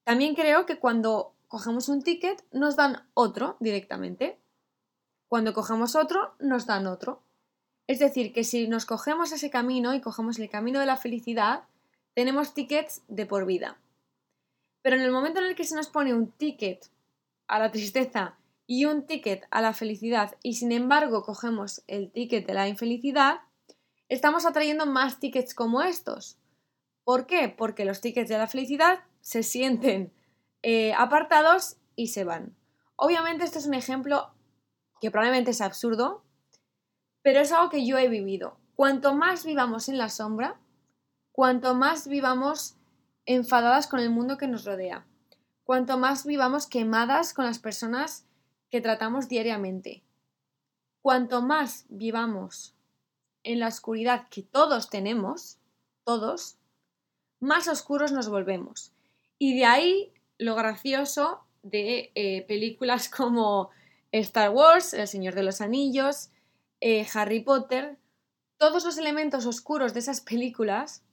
También 0.03 0.35
creo 0.35 0.67
que 0.67 0.79
cuando 0.79 1.33
cogemos 1.49 1.89
un 1.89 2.03
ticket 2.03 2.45
nos 2.53 2.77
dan 2.77 3.09
otro 3.15 3.57
directamente. 3.61 4.39
Cuando 5.27 5.55
cogemos 5.55 5.97
otro 5.97 6.35
nos 6.39 6.67
dan 6.67 6.87
otro. 6.87 7.23
Es 7.87 7.99
decir, 7.99 8.35
que 8.35 8.45
si 8.45 8.69
nos 8.69 8.85
cogemos 8.85 9.33
ese 9.33 9.49
camino 9.49 9.95
y 9.95 10.03
cogemos 10.03 10.39
el 10.39 10.51
camino 10.51 10.81
de 10.81 10.87
la 10.87 10.99
felicidad, 10.99 11.65
tenemos 12.15 12.55
tickets 12.55 13.03
de 13.09 13.27
por 13.27 13.47
vida. 13.47 13.79
Pero 14.83 14.97
en 14.97 15.03
el 15.03 15.11
momento 15.11 15.41
en 15.41 15.47
el 15.47 15.55
que 15.55 15.65
se 15.65 15.75
nos 15.75 15.89
pone 15.89 16.15
un 16.15 16.31
ticket 16.31 16.91
a 17.49 17.59
la 17.59 17.71
tristeza 17.71 18.37
y 18.67 18.87
un 18.87 19.07
ticket 19.07 19.47
a 19.51 19.61
la 19.61 19.75
felicidad 19.75 20.37
y 20.43 20.55
sin 20.55 20.73
embargo 20.73 21.23
cogemos 21.23 21.83
el 21.87 22.11
ticket 22.11 22.47
de 22.47 22.55
la 22.55 22.69
infelicidad, 22.69 23.41
estamos 24.09 24.47
atrayendo 24.47 24.87
más 24.87 25.21
tickets 25.21 25.55
como 25.55 25.83
estos. 25.83 26.39
¿Por 27.05 27.27
qué? 27.27 27.49
Porque 27.49 27.85
los 27.85 28.01
tickets 28.01 28.31
de 28.31 28.39
la 28.39 28.47
felicidad 28.47 29.01
se 29.21 29.43
sienten 29.43 30.13
eh, 30.63 30.95
apartados 30.95 31.77
y 31.97 32.09
se 32.09 32.25
van. 32.25 32.57
Obviamente 32.97 33.45
esto 33.45 33.59
es 33.59 33.67
un 33.67 33.75
ejemplo 33.75 34.31
que 35.01 35.11
probablemente 35.11 35.51
es 35.51 35.61
absurdo, 35.61 36.23
pero 37.23 37.41
es 37.41 37.53
algo 37.53 37.71
que 37.71 37.87
yo 37.87 37.99
he 37.99 38.09
vivido. 38.09 38.57
Cuanto 38.75 39.15
más 39.15 39.45
vivamos 39.45 39.89
en 39.89 39.99
la 39.99 40.09
sombra, 40.09 40.59
cuanto 41.35 41.75
más 41.75 42.07
vivamos 42.07 42.77
enfadadas 43.27 43.89
con 43.89 43.99
el 43.99 44.09
mundo 44.09 44.39
que 44.39 44.47
nos 44.47 44.65
rodea, 44.65 45.05
cuanto 45.65 45.99
más 45.99 46.25
vivamos 46.25 46.69
quemadas 46.69 47.35
con 47.35 47.45
las 47.45 47.59
personas 47.59 48.25
que 48.71 48.81
tratamos 48.81 49.29
diariamente, 49.29 50.05
cuanto 51.03 51.43
más 51.43 51.87
vivamos 51.89 52.77
en 53.43 53.59
la 53.59 53.67
oscuridad 53.67 54.29
que 54.29 54.45
todos 54.45 54.91
tenemos, 54.91 55.59
todos, 56.05 56.57
más 57.41 57.67
oscuros 57.67 58.13
nos 58.13 58.29
volvemos. 58.29 58.93
Y 59.37 59.59
de 59.59 59.65
ahí 59.65 60.13
lo 60.39 60.55
gracioso 60.55 61.43
de 61.65 62.13
eh, 62.15 62.43
películas 62.47 63.09
como 63.15 63.71
Star 64.13 64.51
Wars, 64.51 64.95
El 64.95 65.09
Señor 65.09 65.35
de 65.35 65.43
los 65.43 65.61
Anillos, 65.61 66.31
eh, 66.81 67.05
Harry 67.13 67.41
Potter, 67.41 67.99
todos 68.57 68.85
los 68.85 68.99
elementos 68.99 69.47
oscuros 69.47 69.95
de 69.95 69.99
esas 69.99 70.21
películas 70.21 71.04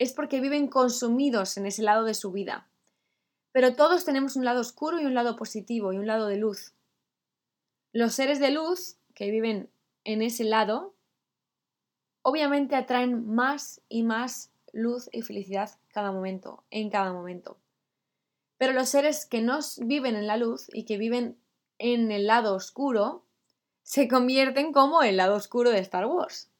es 0.00 0.14
porque 0.14 0.40
viven 0.40 0.66
consumidos 0.66 1.58
en 1.58 1.66
ese 1.66 1.82
lado 1.82 2.04
de 2.04 2.14
su 2.14 2.32
vida. 2.32 2.66
Pero 3.52 3.74
todos 3.74 4.06
tenemos 4.06 4.34
un 4.34 4.46
lado 4.46 4.62
oscuro 4.62 4.98
y 4.98 5.04
un 5.04 5.14
lado 5.14 5.36
positivo 5.36 5.92
y 5.92 5.98
un 5.98 6.06
lado 6.06 6.26
de 6.26 6.38
luz. 6.38 6.72
Los 7.92 8.14
seres 8.14 8.40
de 8.40 8.50
luz 8.50 8.96
que 9.14 9.30
viven 9.30 9.70
en 10.04 10.22
ese 10.22 10.44
lado 10.44 10.94
obviamente 12.22 12.76
atraen 12.76 13.26
más 13.26 13.82
y 13.90 14.02
más 14.02 14.50
luz 14.72 15.10
y 15.12 15.20
felicidad 15.20 15.78
cada 15.88 16.12
momento, 16.12 16.64
en 16.70 16.88
cada 16.88 17.12
momento. 17.12 17.58
Pero 18.56 18.72
los 18.72 18.88
seres 18.88 19.26
que 19.26 19.42
no 19.42 19.58
viven 19.82 20.16
en 20.16 20.26
la 20.26 20.38
luz 20.38 20.68
y 20.72 20.86
que 20.86 20.96
viven 20.96 21.38
en 21.76 22.10
el 22.10 22.26
lado 22.26 22.54
oscuro 22.54 23.26
se 23.82 24.08
convierten 24.08 24.72
como 24.72 25.02
el 25.02 25.18
lado 25.18 25.34
oscuro 25.34 25.68
de 25.68 25.80
Star 25.80 26.06
Wars. 26.06 26.50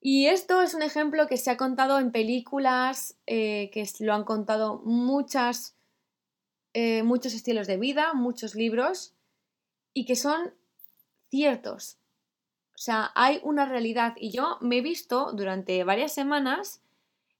Y 0.00 0.26
esto 0.26 0.62
es 0.62 0.74
un 0.74 0.82
ejemplo 0.82 1.26
que 1.26 1.36
se 1.36 1.50
ha 1.50 1.56
contado 1.56 1.98
en 1.98 2.12
películas, 2.12 3.16
eh, 3.26 3.70
que 3.72 3.88
lo 4.00 4.14
han 4.14 4.24
contado 4.24 4.82
eh, 6.74 7.02
muchos 7.02 7.34
estilos 7.34 7.66
de 7.66 7.76
vida, 7.76 8.12
muchos 8.14 8.54
libros, 8.54 9.14
y 9.94 10.04
que 10.04 10.16
son 10.16 10.54
ciertos. 11.30 11.96
O 12.74 12.78
sea, 12.78 13.10
hay 13.14 13.40
una 13.42 13.64
realidad. 13.64 14.14
Y 14.16 14.30
yo 14.30 14.58
me 14.60 14.78
he 14.78 14.82
visto 14.82 15.32
durante 15.32 15.82
varias 15.84 16.12
semanas 16.12 16.82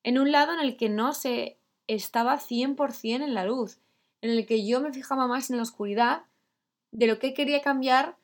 en 0.03 0.19
un 0.19 0.33
lado 0.33 0.55
en 0.55 0.61
el 0.61 0.77
que 0.77 0.89
no 0.89 1.13
se 1.13 1.59
estaba 1.87 2.39
100% 2.39 3.23
en 3.23 3.35
la 3.35 3.45
luz, 3.45 3.79
en 4.23 4.31
el 4.31 4.47
que 4.47 4.67
yo 4.67 4.81
me 4.81 4.93
fijaba 4.93 5.27
más 5.27 5.51
en 5.51 5.59
la 5.59 5.63
oscuridad 5.63 6.23
de 6.91 7.07
lo 7.07 7.19
que 7.19 7.35
quería 7.35 7.61
cambiar 7.61 8.17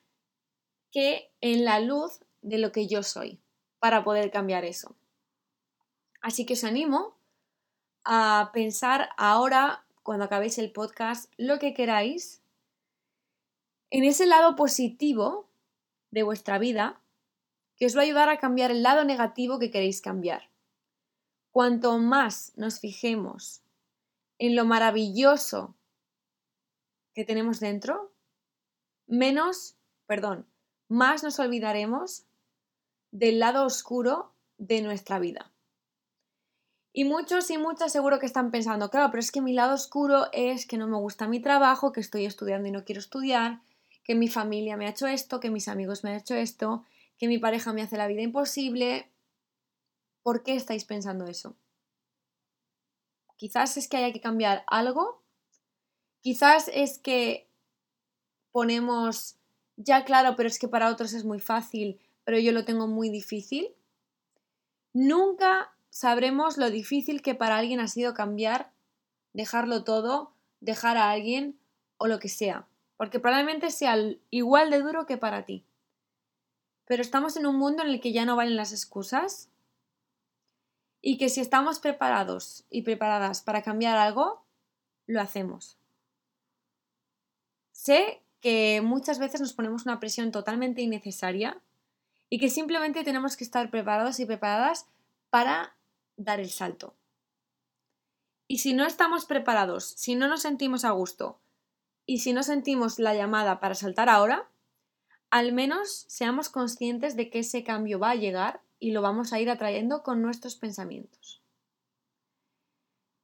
que 0.90 1.30
en 1.40 1.64
la 1.64 1.80
luz 1.80 2.20
de 2.40 2.58
lo 2.58 2.72
que 2.72 2.86
yo 2.86 3.02
soy 3.02 3.42
para 3.82 4.04
poder 4.04 4.30
cambiar 4.30 4.64
eso. 4.64 4.94
Así 6.20 6.46
que 6.46 6.52
os 6.52 6.62
animo 6.62 7.16
a 8.04 8.50
pensar 8.52 9.08
ahora, 9.16 9.84
cuando 10.04 10.24
acabéis 10.24 10.56
el 10.58 10.70
podcast, 10.70 11.32
lo 11.36 11.58
que 11.58 11.74
queráis 11.74 12.44
en 13.90 14.04
ese 14.04 14.26
lado 14.26 14.54
positivo 14.54 15.48
de 16.12 16.22
vuestra 16.22 16.60
vida 16.60 17.00
que 17.76 17.86
os 17.86 17.96
va 17.96 18.02
a 18.02 18.04
ayudar 18.04 18.28
a 18.28 18.38
cambiar 18.38 18.70
el 18.70 18.84
lado 18.84 19.02
negativo 19.02 19.58
que 19.58 19.72
queréis 19.72 20.00
cambiar. 20.00 20.48
Cuanto 21.50 21.98
más 21.98 22.52
nos 22.54 22.78
fijemos 22.78 23.62
en 24.38 24.54
lo 24.54 24.64
maravilloso 24.64 25.74
que 27.14 27.24
tenemos 27.24 27.58
dentro, 27.58 28.12
menos, 29.08 29.74
perdón, 30.06 30.46
más 30.86 31.24
nos 31.24 31.40
olvidaremos 31.40 32.26
del 33.12 33.38
lado 33.38 33.64
oscuro 33.64 34.32
de 34.58 34.82
nuestra 34.82 35.20
vida. 35.20 35.52
Y 36.92 37.04
muchos 37.04 37.50
y 37.50 37.56
muchas 37.56 37.92
seguro 37.92 38.18
que 38.18 38.26
están 38.26 38.50
pensando, 38.50 38.90
claro, 38.90 39.10
pero 39.10 39.20
es 39.20 39.30
que 39.30 39.40
mi 39.40 39.52
lado 39.52 39.74
oscuro 39.74 40.26
es 40.32 40.66
que 40.66 40.76
no 40.76 40.88
me 40.88 40.98
gusta 40.98 41.28
mi 41.28 41.40
trabajo, 41.40 41.92
que 41.92 42.00
estoy 42.00 42.26
estudiando 42.26 42.68
y 42.68 42.70
no 42.70 42.84
quiero 42.84 43.00
estudiar, 43.00 43.62
que 44.04 44.14
mi 44.14 44.28
familia 44.28 44.76
me 44.76 44.86
ha 44.86 44.90
hecho 44.90 45.06
esto, 45.06 45.40
que 45.40 45.50
mis 45.50 45.68
amigos 45.68 46.04
me 46.04 46.10
han 46.10 46.16
hecho 46.16 46.34
esto, 46.34 46.84
que 47.18 47.28
mi 47.28 47.38
pareja 47.38 47.72
me 47.72 47.82
hace 47.82 47.96
la 47.96 48.08
vida 48.08 48.20
imposible. 48.20 49.10
¿Por 50.22 50.42
qué 50.42 50.54
estáis 50.54 50.84
pensando 50.84 51.26
eso? 51.26 51.56
Quizás 53.36 53.76
es 53.76 53.88
que 53.88 53.96
haya 53.96 54.12
que 54.12 54.20
cambiar 54.20 54.64
algo. 54.66 55.22
Quizás 56.20 56.70
es 56.72 56.98
que 56.98 57.48
ponemos 58.52 59.36
ya 59.76 60.04
claro, 60.04 60.36
pero 60.36 60.48
es 60.48 60.58
que 60.58 60.68
para 60.68 60.90
otros 60.90 61.14
es 61.14 61.24
muy 61.24 61.40
fácil, 61.40 62.00
pero 62.24 62.38
yo 62.38 62.52
lo 62.52 62.64
tengo 62.64 62.86
muy 62.86 63.10
difícil. 63.10 63.68
Nunca 64.92 65.72
sabremos 65.90 66.56
lo 66.58 66.70
difícil 66.70 67.22
que 67.22 67.34
para 67.34 67.56
alguien 67.56 67.80
ha 67.80 67.88
sido 67.88 68.14
cambiar, 68.14 68.72
dejarlo 69.32 69.84
todo, 69.84 70.32
dejar 70.60 70.96
a 70.96 71.10
alguien 71.10 71.58
o 71.98 72.06
lo 72.06 72.18
que 72.18 72.28
sea, 72.28 72.66
porque 72.96 73.20
probablemente 73.20 73.70
sea 73.70 73.96
igual 74.30 74.70
de 74.70 74.80
duro 74.80 75.06
que 75.06 75.16
para 75.16 75.44
ti. 75.44 75.64
Pero 76.86 77.02
estamos 77.02 77.36
en 77.36 77.46
un 77.46 77.56
mundo 77.56 77.82
en 77.82 77.88
el 77.88 78.00
que 78.00 78.12
ya 78.12 78.24
no 78.24 78.36
valen 78.36 78.56
las 78.56 78.72
excusas 78.72 79.48
y 81.00 81.18
que 81.18 81.28
si 81.28 81.40
estamos 81.40 81.80
preparados 81.80 82.64
y 82.70 82.82
preparadas 82.82 83.42
para 83.42 83.62
cambiar 83.62 83.96
algo, 83.96 84.44
lo 85.06 85.20
hacemos. 85.20 85.78
Sé 87.72 88.22
que 88.40 88.80
muchas 88.82 89.18
veces 89.18 89.40
nos 89.40 89.52
ponemos 89.52 89.84
una 89.84 90.00
presión 90.00 90.30
totalmente 90.30 90.82
innecesaria 90.82 91.60
y 92.32 92.38
que 92.38 92.48
simplemente 92.48 93.04
tenemos 93.04 93.36
que 93.36 93.44
estar 93.44 93.70
preparados 93.70 94.18
y 94.18 94.24
preparadas 94.24 94.86
para 95.28 95.76
dar 96.16 96.40
el 96.40 96.48
salto. 96.48 96.94
Y 98.48 98.60
si 98.60 98.72
no 98.72 98.86
estamos 98.86 99.26
preparados, 99.26 99.84
si 99.98 100.14
no 100.14 100.28
nos 100.28 100.40
sentimos 100.40 100.86
a 100.86 100.92
gusto 100.92 101.42
y 102.06 102.20
si 102.20 102.32
no 102.32 102.42
sentimos 102.42 102.98
la 102.98 103.14
llamada 103.14 103.60
para 103.60 103.74
saltar 103.74 104.08
ahora, 104.08 104.48
al 105.28 105.52
menos 105.52 106.06
seamos 106.08 106.48
conscientes 106.48 107.16
de 107.16 107.28
que 107.28 107.40
ese 107.40 107.64
cambio 107.64 107.98
va 107.98 108.12
a 108.12 108.14
llegar 108.14 108.62
y 108.78 108.92
lo 108.92 109.02
vamos 109.02 109.34
a 109.34 109.38
ir 109.38 109.50
atrayendo 109.50 110.02
con 110.02 110.22
nuestros 110.22 110.56
pensamientos. 110.56 111.42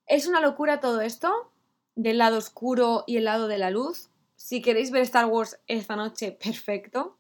¿Es 0.05 0.27
una 0.27 0.43
locura 0.43 0.81
todo 0.81 1.01
esto? 1.01 1.51
Del 1.95 2.19
lado 2.19 2.37
oscuro 2.37 3.05
y 3.07 3.17
el 3.17 3.25
lado 3.25 3.49
de 3.49 3.57
la 3.57 3.71
luz. 3.71 4.11
Si 4.37 4.61
queréis 4.61 4.91
ver 4.91 5.01
Star 5.05 5.25
Wars 5.25 5.59
esta 5.67 5.97
noche, 5.97 6.31
perfecto. 6.33 7.18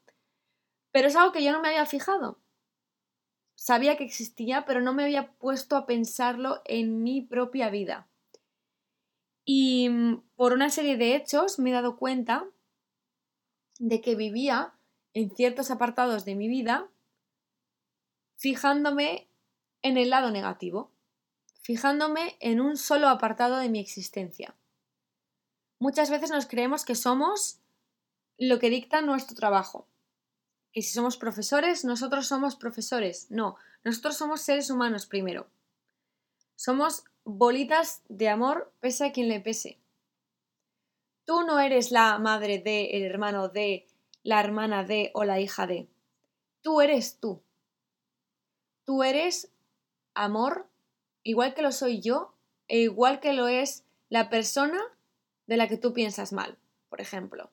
Pero 0.91 1.09
es 1.09 1.17
algo 1.17 1.33
que 1.33 1.45
yo 1.45 1.53
no 1.53 1.61
me 1.61 1.69
había 1.69 1.87
fijado. 1.87 2.41
Sabía 3.55 3.97
que 3.97 4.05
existía, 4.05 4.65
pero 4.65 4.81
no 4.81 4.95
me 4.95 5.03
había 5.03 5.33
puesto 5.33 5.77
a 5.77 5.87
pensarlo 5.87 6.63
en 6.65 7.03
mi 7.03 7.23
propia 7.23 7.71
vida. 7.71 8.09
Y 9.45 9.89
mm, 9.89 10.23
por 10.37 10.53
una 10.53 10.71
serie 10.71 10.97
de 10.97 11.17
hechos 11.17 11.59
me 11.59 11.71
he 11.71 11.73
dado 11.73 11.97
cuenta 11.97 12.47
de 13.79 14.01
que 14.01 14.15
vivía 14.15 14.75
en 15.15 15.35
ciertos 15.35 15.71
apartados 15.71 16.25
de 16.25 16.35
mi 16.35 16.49
vida 16.49 16.89
fijándome 18.37 19.29
en 19.83 19.97
el 19.97 20.11
lado 20.11 20.31
negativo, 20.31 20.93
fijándome 21.63 22.37
en 22.41 22.61
un 22.61 22.77
solo 22.77 23.09
apartado 23.09 23.57
de 23.57 23.69
mi 23.69 23.81
existencia. 23.81 24.55
Muchas 25.81 26.11
veces 26.11 26.31
nos 26.31 26.47
creemos 26.47 26.85
que 26.85 26.95
somos 26.95 27.61
lo 28.39 28.59
que 28.59 28.71
dicta 28.71 29.01
nuestro 29.03 29.37
trabajo, 29.37 29.89
que 30.73 30.83
si 30.83 30.93
somos 30.93 31.17
profesores, 31.17 31.85
nosotros 31.85 32.27
somos 32.27 32.57
profesores. 32.57 33.31
No, 33.31 33.57
nosotros 33.85 34.17
somos 34.17 34.43
seres 34.43 34.71
humanos 34.71 35.07
primero. 35.07 35.49
Somos 36.57 37.05
bolitas 37.25 38.03
de 38.09 38.29
amor 38.29 38.73
pese 38.81 39.07
a 39.07 39.13
quien 39.13 39.29
le 39.29 39.41
pese. 39.41 39.79
Tú 41.25 41.43
no 41.43 41.61
eres 41.61 41.91
la 41.91 42.19
madre 42.19 42.59
de, 42.59 42.91
el 42.97 43.03
hermano 43.03 43.49
de, 43.49 43.87
la 44.23 44.41
hermana 44.41 44.85
de 44.85 45.11
o 45.15 45.25
la 45.25 45.41
hija 45.41 45.67
de. 45.67 45.89
Tú 46.63 46.81
eres 46.81 47.19
tú. 47.21 47.43
Tú 48.85 49.03
eres 49.03 49.53
amor, 50.15 50.67
igual 51.23 51.55
que 51.55 51.63
lo 51.63 51.73
soy 51.73 52.01
yo, 52.01 52.35
e 52.67 52.79
igual 52.81 53.21
que 53.21 53.33
lo 53.33 53.49
es 53.49 53.85
la 54.09 54.31
persona 54.31 54.81
de 55.47 55.57
la 55.57 55.69
que 55.69 55.77
tú 55.77 55.93
piensas 55.93 56.33
mal, 56.33 56.59
por 56.89 57.01
ejemplo. 57.01 57.51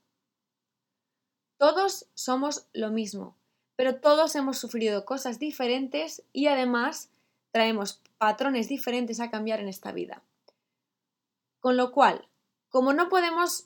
Todos 1.66 2.06
somos 2.14 2.68
lo 2.74 2.92
mismo, 2.92 3.36
pero 3.76 3.96
todos 3.96 4.36
hemos 4.36 4.60
sufrido 4.60 5.04
cosas 5.04 5.40
diferentes 5.40 6.22
y 6.32 6.46
además 6.46 7.10
traemos 7.50 8.04
patrones 8.20 8.70
diferentes 8.70 9.20
a 9.20 9.32
cambiar 9.32 9.62
en 9.62 9.68
esta 9.68 9.92
vida. 9.92 10.22
Con 11.60 11.76
lo 11.76 11.92
cual, 11.92 12.28
como 12.70 12.94
no 12.94 13.10
podemos 13.10 13.66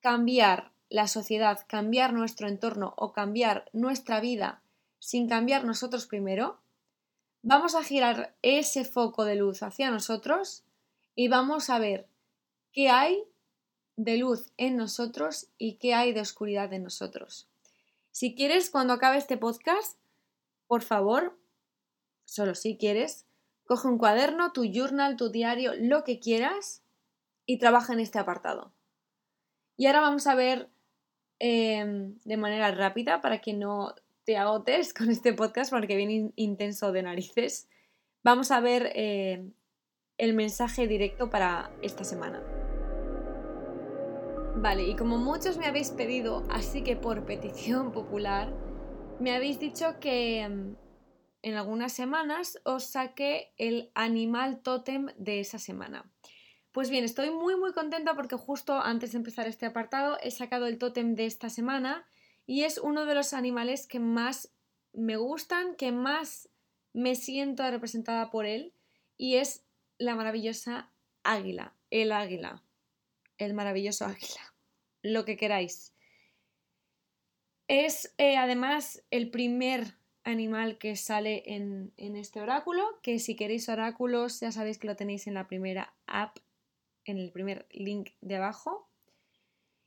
cambiar 0.00 0.72
la 0.88 1.08
sociedad, 1.08 1.66
cambiar 1.66 2.14
nuestro 2.14 2.48
entorno 2.48 2.94
o 2.96 3.12
cambiar 3.12 3.68
nuestra 3.74 4.20
vida 4.20 4.62
sin 4.98 5.28
cambiar 5.28 5.66
nosotros 5.66 6.06
primero, 6.06 6.58
vamos 7.42 7.74
a 7.74 7.84
girar 7.84 8.34
ese 8.40 8.86
foco 8.86 9.26
de 9.26 9.36
luz 9.36 9.62
hacia 9.62 9.90
nosotros 9.90 10.64
y 11.14 11.28
vamos 11.28 11.68
a 11.68 11.78
ver 11.78 12.08
qué 12.72 12.88
hay 12.88 13.24
de 14.04 14.16
luz 14.16 14.50
en 14.56 14.76
nosotros 14.76 15.48
y 15.58 15.74
qué 15.74 15.92
hay 15.92 16.12
de 16.12 16.22
oscuridad 16.22 16.72
en 16.72 16.84
nosotros. 16.84 17.48
Si 18.10 18.34
quieres, 18.34 18.70
cuando 18.70 18.94
acabe 18.94 19.18
este 19.18 19.36
podcast, 19.36 19.98
por 20.66 20.82
favor, 20.82 21.38
solo 22.24 22.54
si 22.54 22.78
quieres, 22.78 23.26
coge 23.66 23.88
un 23.88 23.98
cuaderno, 23.98 24.52
tu 24.52 24.64
journal, 24.64 25.16
tu 25.16 25.30
diario, 25.30 25.74
lo 25.76 26.02
que 26.02 26.18
quieras 26.18 26.82
y 27.44 27.58
trabaja 27.58 27.92
en 27.92 28.00
este 28.00 28.18
apartado. 28.18 28.72
Y 29.76 29.86
ahora 29.86 30.00
vamos 30.00 30.26
a 30.26 30.34
ver 30.34 30.70
em, 31.38 32.18
de 32.24 32.36
manera 32.38 32.70
rápida 32.70 33.20
para 33.20 33.40
que 33.42 33.52
no 33.52 33.94
te 34.24 34.38
agotes 34.38 34.94
con 34.94 35.10
este 35.10 35.34
podcast 35.34 35.70
porque 35.70 35.96
viene 35.96 36.32
intenso 36.36 36.90
de 36.90 37.02
narices. 37.02 37.68
Vamos 38.22 38.50
a 38.50 38.60
ver 38.60 38.92
em, 38.94 39.52
el 40.16 40.32
mensaje 40.32 40.86
directo 40.86 41.28
para 41.28 41.70
esta 41.82 42.04
semana. 42.04 42.59
Vale, 44.56 44.82
y 44.82 44.96
como 44.96 45.16
muchos 45.16 45.58
me 45.58 45.66
habéis 45.66 45.90
pedido, 45.90 46.44
así 46.50 46.82
que 46.82 46.96
por 46.96 47.24
petición 47.24 47.92
popular, 47.92 48.52
me 49.20 49.32
habéis 49.32 49.60
dicho 49.60 50.00
que 50.00 50.46
mm, 50.48 50.76
en 51.42 51.54
algunas 51.54 51.92
semanas 51.92 52.60
os 52.64 52.84
saque 52.84 53.52
el 53.56 53.90
animal 53.94 54.60
tótem 54.62 55.06
de 55.16 55.40
esa 55.40 55.58
semana. 55.58 56.10
Pues 56.72 56.90
bien, 56.90 57.04
estoy 57.04 57.30
muy 57.30 57.56
muy 57.56 57.72
contenta 57.72 58.14
porque 58.14 58.36
justo 58.36 58.74
antes 58.74 59.12
de 59.12 59.18
empezar 59.18 59.46
este 59.46 59.66
apartado 59.66 60.18
he 60.22 60.30
sacado 60.30 60.66
el 60.66 60.78
tótem 60.78 61.14
de 61.14 61.26
esta 61.26 61.48
semana 61.48 62.06
y 62.46 62.62
es 62.64 62.78
uno 62.78 63.06
de 63.06 63.14
los 63.14 63.32
animales 63.32 63.86
que 63.86 64.00
más 64.00 64.52
me 64.92 65.16
gustan, 65.16 65.74
que 65.76 65.92
más 65.92 66.48
me 66.92 67.14
siento 67.14 67.68
representada 67.70 68.30
por 68.30 68.46
él 68.46 68.74
y 69.16 69.36
es 69.36 69.64
la 69.98 70.14
maravillosa 70.14 70.92
águila, 71.22 71.74
el 71.90 72.12
águila, 72.12 72.62
el 73.46 73.54
maravilloso 73.54 74.04
águila 74.04 74.50
lo 75.02 75.24
que 75.24 75.36
queráis. 75.36 75.94
Es 77.68 78.14
eh, 78.18 78.36
además 78.36 79.02
el 79.10 79.30
primer 79.30 79.94
animal 80.24 80.78
que 80.78 80.96
sale 80.96 81.42
en, 81.46 81.92
este 81.96 82.40
oráculo, 82.40 83.00
que 83.02 83.18
si 83.18 83.36
queréis 83.36 83.68
oráculos 83.68 84.40
ya 84.40 84.52
sabéis 84.52 84.78
que 84.78 84.86
lo 84.86 84.96
tenéis 84.96 85.26
en 85.26 85.34
la 85.34 85.46
primera 85.46 85.94
app, 86.06 86.36
en 87.04 87.18
el 87.18 87.30
primer 87.30 87.66
link 87.70 88.10
de 88.20 88.36
abajo. 88.36 88.88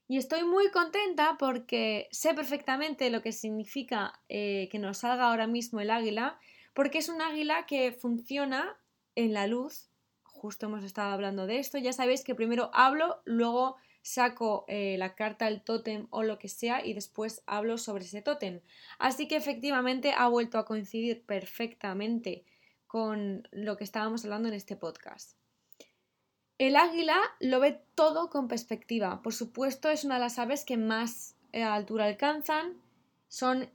Y 0.07 0.17
estoy 0.17 0.43
muy 0.43 0.69
contenta 0.71 1.37
porque 1.37 2.07
sé 2.11 2.33
perfectamente 2.33 3.09
lo 3.09 3.21
que 3.21 3.31
significa 3.31 4.21
eh, 4.27 4.67
que 4.71 4.79
nos 4.79 4.99
salga 4.99 5.25
ahora 5.25 5.47
mismo 5.47 5.79
el 5.79 5.91
águila, 5.91 6.39
porque 6.73 6.97
es 6.97 7.09
un 7.09 7.21
águila 7.21 7.65
que 7.65 7.91
funciona 7.91 8.77
en 9.15 9.33
la 9.33 9.47
luz. 9.47 9.89
Justo 10.43 10.65
hemos 10.65 10.83
estado 10.83 11.13
hablando 11.13 11.47
de 11.47 11.57
esto. 11.57 11.77
Ya 11.77 11.93
sabéis 11.93 12.25
que 12.25 12.35
primero 12.35 12.69
hablo, 12.73 13.21
luego 13.23 13.77
saco 14.01 14.65
eh, 14.67 14.97
la 14.97 15.15
carta, 15.15 15.47
el 15.47 15.61
tótem 15.61 16.07
o 16.09 16.21
lo 16.21 16.37
que 16.37 16.49
sea 16.49 16.85
y 16.85 16.93
después 16.93 17.43
hablo 17.45 17.77
sobre 17.77 18.03
ese 18.03 18.21
tótem. 18.21 18.59
Así 18.99 19.29
que 19.29 19.37
efectivamente 19.37 20.11
ha 20.11 20.27
vuelto 20.27 20.57
a 20.57 20.65
coincidir 20.65 21.23
perfectamente 21.23 22.43
con 22.87 23.47
lo 23.51 23.77
que 23.77 23.85
estábamos 23.85 24.25
hablando 24.25 24.49
en 24.49 24.55
este 24.55 24.75
podcast. 24.75 25.37
El 26.57 26.75
águila 26.75 27.21
lo 27.39 27.61
ve 27.61 27.79
todo 27.95 28.29
con 28.29 28.49
perspectiva. 28.49 29.21
Por 29.21 29.33
supuesto, 29.33 29.89
es 29.89 30.03
una 30.03 30.15
de 30.15 30.21
las 30.25 30.39
aves 30.39 30.65
que 30.65 30.75
más 30.75 31.37
eh, 31.53 31.63
altura 31.63 32.03
alcanzan. 32.03 32.73
Son 33.29 33.69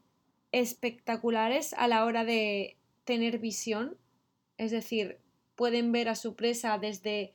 espectaculares 0.52 1.72
a 1.72 1.88
la 1.88 2.04
hora 2.04 2.26
de 2.26 2.76
tener 3.04 3.38
visión. 3.38 3.96
Es 4.58 4.70
decir, 4.70 5.18
pueden 5.58 5.90
ver 5.90 6.08
a 6.08 6.14
su 6.14 6.36
presa 6.36 6.78
desde 6.78 7.34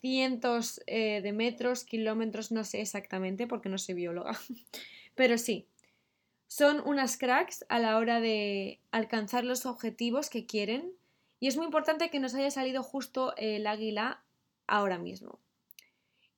cientos 0.00 0.80
eh, 0.86 1.20
de 1.20 1.32
metros, 1.32 1.84
kilómetros, 1.84 2.50
no 2.50 2.64
sé 2.64 2.80
exactamente 2.80 3.46
porque 3.46 3.68
no 3.68 3.76
soy 3.76 3.94
bióloga, 3.94 4.40
pero 5.14 5.36
sí, 5.36 5.66
son 6.46 6.80
unas 6.86 7.18
cracks 7.18 7.66
a 7.68 7.78
la 7.78 7.98
hora 7.98 8.20
de 8.20 8.80
alcanzar 8.90 9.44
los 9.44 9.66
objetivos 9.66 10.30
que 10.30 10.46
quieren 10.46 10.92
y 11.38 11.48
es 11.48 11.58
muy 11.58 11.66
importante 11.66 12.08
que 12.08 12.20
nos 12.20 12.34
haya 12.34 12.50
salido 12.50 12.82
justo 12.82 13.36
el 13.36 13.66
águila 13.66 14.24
ahora 14.66 14.98
mismo. 14.98 15.38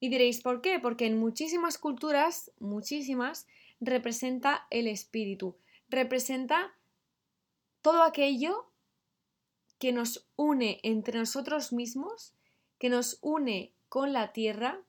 Y 0.01 0.09
diréis, 0.09 0.41
¿por 0.41 0.61
qué? 0.63 0.81
Porque 0.81 1.07
en 1.07 1.17
muchísimas 1.19 1.79
culturas, 1.79 2.51
muchísimas, 2.59 3.47
representa 3.81 4.67
el 4.71 4.89
espíritu, 4.89 5.57
representa 5.89 6.75
todo 7.83 8.03
aquello 8.03 8.69
que 9.79 9.93
nos 9.93 10.27
une 10.37 10.81
entre 10.83 11.19
nosotros 11.19 11.73
mismos 11.73 12.35
que 12.79 12.89
nos 12.89 13.19
une 13.23 13.73
con 13.89 14.13
la 14.13 14.33
Tierra 14.33 14.81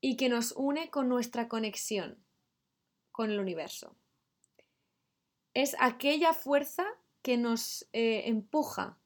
y 0.00 0.16
que 0.16 0.28
nos 0.28 0.52
une 0.52 0.90
con 0.90 1.08
nuestra 1.08 1.48
conexión 1.48 2.24
con 3.12 3.30
el 3.30 3.40
universo. 3.40 3.96
Es 5.54 5.74
aquella 5.80 6.32
fuerza 6.34 6.84
que 7.22 7.38
nos 7.38 7.88
eh, 7.92 8.24
empuja, 8.26 8.98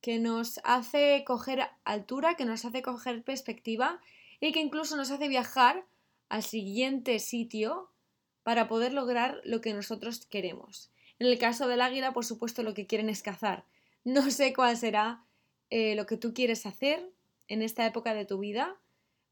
que 0.00 0.18
nos 0.18 0.60
hace 0.64 1.24
coger 1.26 1.68
altura, 1.84 2.36
que 2.36 2.44
nos 2.44 2.64
hace 2.64 2.80
coger 2.80 3.24
perspectiva 3.24 4.00
y 4.40 4.52
que 4.52 4.60
incluso 4.60 4.96
nos 4.96 5.10
hace 5.10 5.28
viajar 5.28 5.84
al 6.28 6.42
siguiente 6.42 7.18
sitio 7.18 7.90
para 8.44 8.68
poder 8.68 8.92
lograr 8.92 9.40
lo 9.44 9.60
que 9.60 9.74
nosotros 9.74 10.24
queremos. 10.26 10.90
En 11.18 11.26
el 11.26 11.38
caso 11.38 11.66
del 11.66 11.80
águila, 11.80 12.12
por 12.12 12.24
supuesto, 12.24 12.62
lo 12.62 12.74
que 12.74 12.86
quieren 12.86 13.08
es 13.08 13.22
cazar. 13.22 13.64
No 14.04 14.30
sé 14.30 14.52
cuál 14.52 14.76
será 14.76 15.24
eh, 15.70 15.94
lo 15.96 16.06
que 16.06 16.16
tú 16.16 16.34
quieres 16.34 16.66
hacer 16.66 17.10
en 17.48 17.62
esta 17.62 17.86
época 17.86 18.14
de 18.14 18.24
tu 18.24 18.38
vida, 18.38 18.76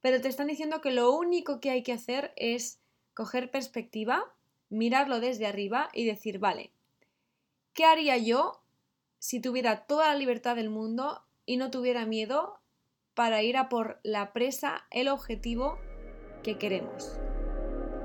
pero 0.00 0.20
te 0.20 0.28
están 0.28 0.48
diciendo 0.48 0.80
que 0.80 0.90
lo 0.90 1.12
único 1.12 1.60
que 1.60 1.70
hay 1.70 1.82
que 1.82 1.92
hacer 1.92 2.32
es 2.36 2.80
coger 3.14 3.50
perspectiva, 3.50 4.34
mirarlo 4.70 5.20
desde 5.20 5.46
arriba 5.46 5.90
y 5.92 6.04
decir, 6.04 6.38
vale, 6.38 6.72
¿qué 7.74 7.84
haría 7.84 8.16
yo 8.16 8.60
si 9.18 9.40
tuviera 9.40 9.86
toda 9.86 10.08
la 10.08 10.16
libertad 10.16 10.56
del 10.56 10.70
mundo 10.70 11.22
y 11.46 11.56
no 11.56 11.70
tuviera 11.70 12.06
miedo 12.06 12.58
para 13.14 13.42
ir 13.42 13.56
a 13.56 13.68
por 13.68 14.00
la 14.02 14.32
presa, 14.32 14.86
el 14.90 15.08
objetivo 15.08 15.78
que 16.42 16.58
queremos. 16.58 17.18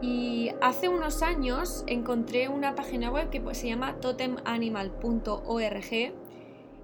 Y 0.01 0.51
hace 0.61 0.89
unos 0.89 1.23
años 1.23 1.83
encontré 1.87 2.49
una 2.49 2.75
página 2.75 3.09
web 3.09 3.29
que 3.29 3.41
pues, 3.41 3.57
se 3.57 3.67
llama 3.67 3.99
totemanimal.org 3.99 6.13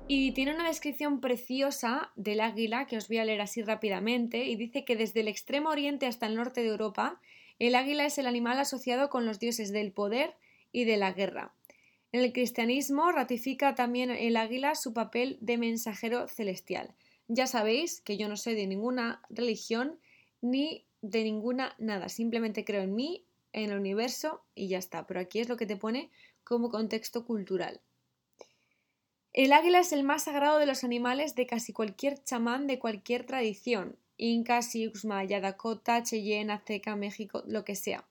y 0.07 0.33
tiene 0.33 0.53
una 0.53 0.67
descripción 0.67 1.21
preciosa 1.21 2.11
del 2.15 2.41
águila 2.41 2.87
que 2.87 2.97
os 2.97 3.07
voy 3.07 3.19
a 3.19 3.25
leer 3.25 3.41
así 3.41 3.61
rápidamente 3.61 4.45
y 4.45 4.55
dice 4.55 4.83
que 4.83 4.95
desde 4.95 5.21
el 5.21 5.27
extremo 5.27 5.69
oriente 5.69 6.07
hasta 6.07 6.25
el 6.25 6.35
norte 6.35 6.61
de 6.61 6.69
Europa 6.69 7.21
el 7.59 7.75
águila 7.75 8.05
es 8.05 8.17
el 8.17 8.27
animal 8.27 8.59
asociado 8.59 9.09
con 9.09 9.25
los 9.25 9.39
dioses 9.39 9.71
del 9.71 9.93
poder 9.93 10.35
y 10.71 10.83
de 10.83 10.97
la 10.97 11.13
guerra. 11.13 11.53
En 12.11 12.21
el 12.21 12.33
cristianismo 12.33 13.11
ratifica 13.11 13.75
también 13.75 14.11
el 14.11 14.35
águila 14.37 14.75
su 14.75 14.93
papel 14.93 15.37
de 15.39 15.57
mensajero 15.57 16.27
celestial. 16.27 16.93
Ya 17.27 17.47
sabéis 17.47 18.01
que 18.01 18.17
yo 18.17 18.27
no 18.27 18.35
soy 18.35 18.55
de 18.55 18.67
ninguna 18.67 19.21
religión 19.29 19.99
ni 20.41 20.85
de 21.01 21.23
ninguna 21.23 21.75
nada, 21.79 22.09
simplemente 22.09 22.65
creo 22.65 22.81
en 22.81 22.95
mí, 22.95 23.25
en 23.53 23.71
el 23.71 23.79
universo 23.79 24.43
y 24.55 24.67
ya 24.67 24.77
está, 24.77 25.07
pero 25.07 25.19
aquí 25.19 25.39
es 25.39 25.49
lo 25.49 25.57
que 25.57 25.65
te 25.65 25.77
pone 25.77 26.09
como 26.43 26.69
contexto 26.69 27.25
cultural. 27.25 27.81
El 29.33 29.51
águila 29.51 29.79
es 29.79 29.91
el 29.93 30.03
más 30.03 30.25
sagrado 30.25 30.59
de 30.59 30.67
los 30.67 30.83
animales 30.83 31.33
de 31.33 31.47
casi 31.47 31.73
cualquier 31.73 32.23
chamán 32.23 32.67
de 32.67 32.77
cualquier 32.77 33.25
tradición, 33.25 33.97
Inca, 34.15 34.61
Sioux, 34.61 35.05
Maya, 35.05 35.41
Dakota, 35.41 36.03
Cheyenne, 36.03 36.53
Azteca, 36.53 36.95
México, 36.95 37.43
lo 37.47 37.65
que 37.65 37.75
sea. 37.75 38.07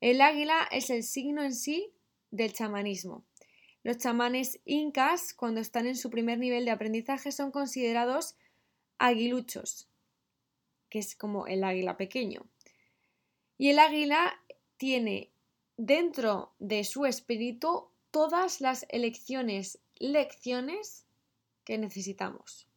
El 0.00 0.22
águila 0.22 0.66
es 0.70 0.88
el 0.88 1.02
signo 1.02 1.42
en 1.42 1.54
sí 1.54 1.92
del 2.30 2.54
chamanismo. 2.54 3.22
Los 3.82 3.98
chamanes 3.98 4.60
incas, 4.64 5.34
cuando 5.34 5.60
están 5.60 5.86
en 5.86 5.94
su 5.94 6.08
primer 6.08 6.38
nivel 6.38 6.64
de 6.64 6.70
aprendizaje, 6.70 7.32
son 7.32 7.50
considerados 7.50 8.34
aguiluchos, 8.98 9.88
que 10.88 10.98
es 10.98 11.14
como 11.14 11.46
el 11.46 11.64
águila 11.64 11.98
pequeño. 11.98 12.46
Y 13.58 13.68
el 13.68 13.78
águila 13.78 14.40
tiene 14.78 15.30
dentro 15.76 16.54
de 16.58 16.82
su 16.84 17.04
espíritu 17.04 17.88
todas 18.10 18.62
las 18.62 18.86
elecciones 18.88 19.78
lecciones 19.98 21.06
que 21.64 21.78
necesitamos. 21.78 22.68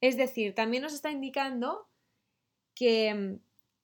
Es 0.00 0.16
decir, 0.16 0.54
también 0.54 0.82
nos 0.82 0.94
está 0.94 1.10
indicando 1.10 1.88
que 2.74 3.12
mm, 3.14 3.40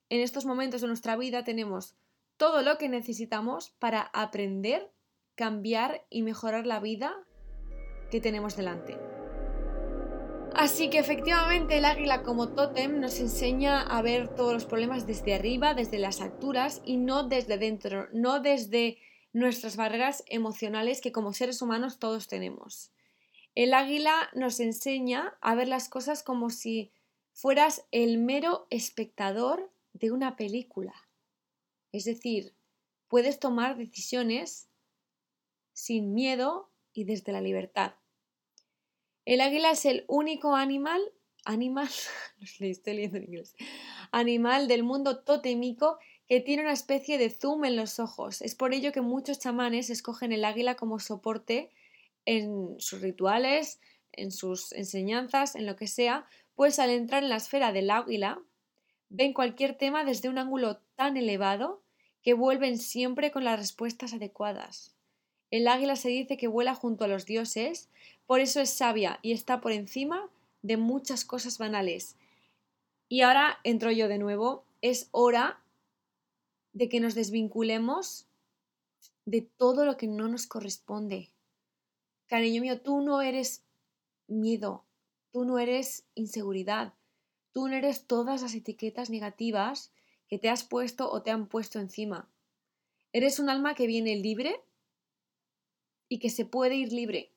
en 0.09 0.21
estos 0.21 0.45
momentos 0.45 0.81
de 0.81 0.87
nuestra 0.87 1.17
vida 1.17 1.45
tenemos 1.45 1.97
todo 2.37 2.63
lo 2.63 2.79
que 2.79 2.89
necesitamos 2.89 3.71
para 3.79 4.01
aprender, 4.13 4.91
cambiar 5.35 6.07
y 6.11 6.23
mejorar 6.23 6.67
la 6.67 6.81
vida 6.81 7.15
que 8.11 8.21
tenemos 8.21 8.57
delante. 8.57 8.99
Así 10.55 10.89
que 10.89 10.99
efectivamente 10.99 11.77
el 11.77 11.85
águila 11.85 12.23
como 12.23 12.49
tótem 12.49 12.99
nos 12.99 13.21
enseña 13.21 13.83
a 13.83 14.01
ver 14.01 14.35
todos 14.35 14.55
los 14.55 14.65
problemas 14.65 15.07
desde 15.07 15.35
arriba, 15.35 15.75
desde 15.75 15.99
las 15.99 16.23
alturas 16.23 16.81
y 16.85 16.97
no 16.97 17.25
desde 17.25 17.59
dentro, 17.59 18.09
no 18.15 18.41
desde 18.41 18.97
nuestras 19.37 19.77
barreras 19.77 20.25
emocionales 20.29 21.03
que 21.03 21.13
como 21.13 21.35
seres 21.35 21.61
humanos 21.61 21.99
todos 21.99 22.27
tenemos. 22.27 22.91
El 23.55 23.75
águila 23.75 24.31
nos 24.33 24.61
enseña 24.61 25.37
a 25.43 25.55
ver 25.55 25.69
las 25.69 25.91
cosas 25.91 26.23
como 26.23 26.49
si 26.49 26.91
fueras 27.35 27.85
el 27.91 28.17
mero 28.17 28.67
espectador 28.71 29.71
de 29.93 30.11
una 30.11 30.37
película. 30.37 30.95
Es 31.93 32.05
decir, 32.05 32.55
puedes 33.09 33.39
tomar 33.39 33.77
decisiones 33.77 34.71
sin 35.75 36.15
miedo 36.15 36.71
y 36.95 37.05
desde 37.05 37.33
la 37.33 37.43
libertad. 37.43 37.95
El 39.27 39.43
águila 39.43 39.73
es 39.73 39.85
el 39.85 40.07
único 40.09 40.57
animal, 40.57 41.03
animal, 41.45 41.91
estoy 42.61 42.95
leyendo 42.95 43.19
en 43.19 43.25
inglés, 43.25 43.55
animal 44.13 44.67
del 44.67 44.83
mundo 44.83 45.25
totémico 45.25 45.99
que 46.29 46.41
tiene 46.41 46.63
una 46.63 46.73
especie 46.73 47.19
de 47.19 47.31
zoom 47.31 47.65
en 47.65 47.77
los 47.77 48.01
ojos. 48.01 48.43
Es 48.43 48.55
por 48.55 48.75
ello 48.75 48.93
que 48.93 49.01
muchos 49.01 49.39
chamanes 49.39 49.91
escogen 49.91 50.33
el 50.33 50.45
águila 50.45 50.75
como 50.75 50.99
soporte 50.99 51.71
en 52.25 52.75
sus 52.79 53.01
rituales, 53.01 53.81
en 54.13 54.33
sus 54.33 54.73
enseñanzas, 54.73 55.55
en 55.55 55.67
lo 55.67 55.77
que 55.77 55.87
sea, 55.87 56.27
pues 56.57 56.79
al 56.79 56.91
entrar 56.91 57.23
en 57.23 57.29
la 57.29 57.37
esfera 57.37 57.73
del 57.73 57.91
águila, 57.91 58.41
ven 59.09 59.33
cualquier 59.33 59.77
tema 59.77 60.05
desde 60.05 60.29
un 60.29 60.39
ángulo 60.39 60.79
tan 60.97 61.17
elevado 61.17 61.83
que 62.23 62.35
vuelven 62.35 62.79
siempre 62.79 63.31
con 63.31 63.45
las 63.45 63.59
respuestas 63.59 64.13
adecuadas. 64.13 64.95
El 65.53 65.69
águila 65.69 65.95
se 65.95 66.09
dice 66.09 66.37
que 66.37 66.49
vuela 66.49 66.75
junto 66.75 67.05
a 67.05 67.09
los 67.09 67.25
dioses, 67.25 67.89
por 68.27 68.41
eso 68.41 68.61
es 68.61 68.71
sabia 68.71 69.21
y 69.23 69.31
está 69.31 69.61
por 69.61 69.71
encima 69.71 70.29
de 70.63 70.77
muchas 70.77 71.25
cosas 71.25 71.59
banales. 71.59 72.17
Y 73.09 73.21
ahora 73.21 73.61
entro 73.63 73.93
yo 73.93 74.09
de 74.09 74.19
nuevo, 74.19 74.65
es 74.83 75.09
hora 75.13 75.61
de 76.77 76.91
que 76.91 77.01
nos 77.01 77.15
desvinculemos 77.15 78.29
de 79.25 79.41
todo 79.41 79.87
lo 79.87 79.97
que 79.97 80.07
no 80.07 80.29
nos 80.29 80.47
corresponde. 80.47 81.31
Cariño 82.27 82.61
mío, 82.61 82.83
tú 82.83 83.01
no 83.01 83.23
eres 83.23 83.65
miedo, 84.27 84.85
tú 85.33 85.47
no 85.47 85.59
eres 85.59 86.05
inseguridad, 86.15 86.93
tú 87.53 87.69
no 87.69 87.77
eres 87.77 88.07
todas 88.07 88.43
las 88.43 88.55
etiquetas 88.55 89.09
negativas 89.09 89.91
que 90.29 90.39
te 90.39 90.51
has 90.51 90.65
puesto 90.65 91.11
o 91.11 91.23
te 91.23 91.31
han 91.31 91.49
puesto 91.49 91.81
encima. 91.81 92.29
Eres 93.11 93.39
un 93.39 93.49
alma 93.49 93.75
que 93.75 93.87
viene 93.87 94.15
libre 94.15 94.61
y 96.11 96.19
que 96.19 96.29
se 96.29 96.45
puede 96.45 96.75
ir 96.75 96.93
libre. 96.93 97.33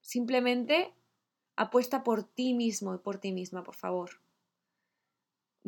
Simplemente 0.00 0.92
apuesta 1.54 2.02
por 2.02 2.24
ti 2.24 2.52
mismo 2.52 2.96
y 2.96 2.98
por 2.98 3.18
ti 3.18 3.30
misma, 3.30 3.62
por 3.62 3.76
favor 3.76 4.10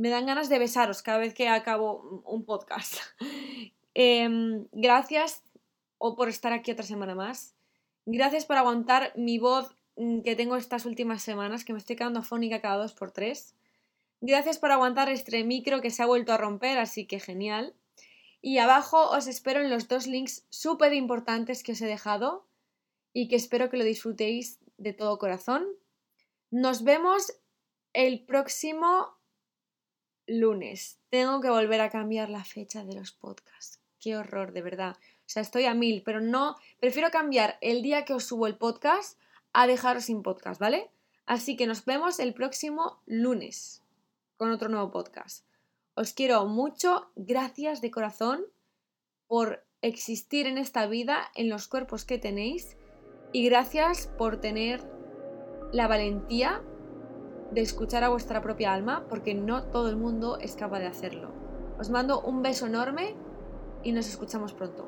me 0.00 0.08
dan 0.08 0.24
ganas 0.24 0.48
de 0.48 0.58
besaros 0.58 1.02
cada 1.02 1.18
vez 1.18 1.34
que 1.34 1.46
acabo 1.48 2.22
un 2.24 2.44
podcast. 2.44 2.94
Em, 3.92 4.68
gracias 4.70 5.42
o 5.98 6.14
por 6.14 6.28
estar 6.28 6.52
aquí 6.52 6.70
otra 6.70 6.86
semana 6.86 7.16
más. 7.16 7.56
Gracias 8.06 8.46
por 8.46 8.56
aguantar 8.56 9.12
mi 9.16 9.38
voz 9.38 9.76
mm, 9.96 10.20
que 10.20 10.36
tengo 10.36 10.56
estas 10.56 10.86
últimas 10.86 11.22
semanas, 11.22 11.64
que 11.64 11.72
me 11.74 11.80
estoy 11.80 11.96
quedando 11.96 12.20
afónica 12.20 12.62
cada 12.62 12.76
dos 12.76 12.94
por 12.94 13.10
tres. 13.10 13.56
Gracias 14.22 14.58
por 14.58 14.70
aguantar 14.70 15.10
este 15.10 15.44
micro 15.44 15.82
que 15.82 15.90
se 15.90 16.02
ha 16.02 16.06
vuelto 16.06 16.32
a 16.32 16.38
romper, 16.38 16.78
así 16.78 17.04
que 17.06 17.20
genial. 17.20 17.74
Y 18.40 18.56
abajo 18.56 19.10
os 19.10 19.26
espero 19.26 19.60
en 19.60 19.68
los 19.68 19.88
dos 19.88 20.06
links 20.06 20.46
súper 20.48 20.94
importantes 20.94 21.62
que 21.62 21.72
os 21.72 21.80
he 21.82 21.86
dejado 21.86 22.46
y 23.12 23.28
que 23.28 23.36
espero 23.36 23.68
que 23.68 23.76
lo 23.76 23.84
disfrutéis 23.84 24.60
de 24.78 24.94
todo 24.94 25.18
corazón. 25.18 25.66
Nos 26.50 26.84
vemos 26.84 27.34
el 27.92 28.24
próximo 28.24 29.19
lunes. 30.30 30.98
Tengo 31.10 31.40
que 31.40 31.50
volver 31.50 31.80
a 31.80 31.90
cambiar 31.90 32.30
la 32.30 32.44
fecha 32.44 32.84
de 32.84 32.94
los 32.94 33.12
podcasts. 33.12 33.80
Qué 33.98 34.16
horror, 34.16 34.52
de 34.52 34.62
verdad. 34.62 34.96
O 34.96 35.32
sea, 35.32 35.42
estoy 35.42 35.64
a 35.64 35.74
mil, 35.74 36.02
pero 36.02 36.20
no. 36.20 36.56
Prefiero 36.78 37.10
cambiar 37.10 37.58
el 37.60 37.82
día 37.82 38.04
que 38.04 38.14
os 38.14 38.24
subo 38.24 38.46
el 38.46 38.56
podcast 38.56 39.18
a 39.52 39.66
dejaros 39.66 40.04
sin 40.04 40.22
podcast, 40.22 40.60
¿vale? 40.60 40.90
Así 41.26 41.56
que 41.56 41.66
nos 41.66 41.84
vemos 41.84 42.18
el 42.18 42.32
próximo 42.32 43.00
lunes 43.06 43.82
con 44.36 44.50
otro 44.50 44.68
nuevo 44.68 44.90
podcast. 44.90 45.44
Os 45.94 46.12
quiero 46.12 46.46
mucho, 46.46 47.10
gracias 47.14 47.80
de 47.80 47.90
corazón 47.90 48.44
por 49.26 49.64
existir 49.82 50.46
en 50.46 50.58
esta 50.58 50.86
vida, 50.86 51.30
en 51.34 51.48
los 51.48 51.68
cuerpos 51.68 52.04
que 52.04 52.18
tenéis, 52.18 52.76
y 53.32 53.44
gracias 53.44 54.06
por 54.18 54.40
tener 54.40 54.82
la 55.72 55.86
valentía 55.86 56.62
de 57.52 57.60
escuchar 57.60 58.04
a 58.04 58.08
vuestra 58.08 58.42
propia 58.42 58.72
alma 58.72 59.04
porque 59.08 59.34
no 59.34 59.64
todo 59.64 59.88
el 59.88 59.96
mundo 59.96 60.38
es 60.38 60.54
capaz 60.54 60.80
de 60.80 60.86
hacerlo. 60.86 61.28
Os 61.78 61.90
mando 61.90 62.20
un 62.20 62.42
beso 62.42 62.66
enorme 62.66 63.14
y 63.82 63.92
nos 63.92 64.08
escuchamos 64.08 64.52
pronto. 64.52 64.86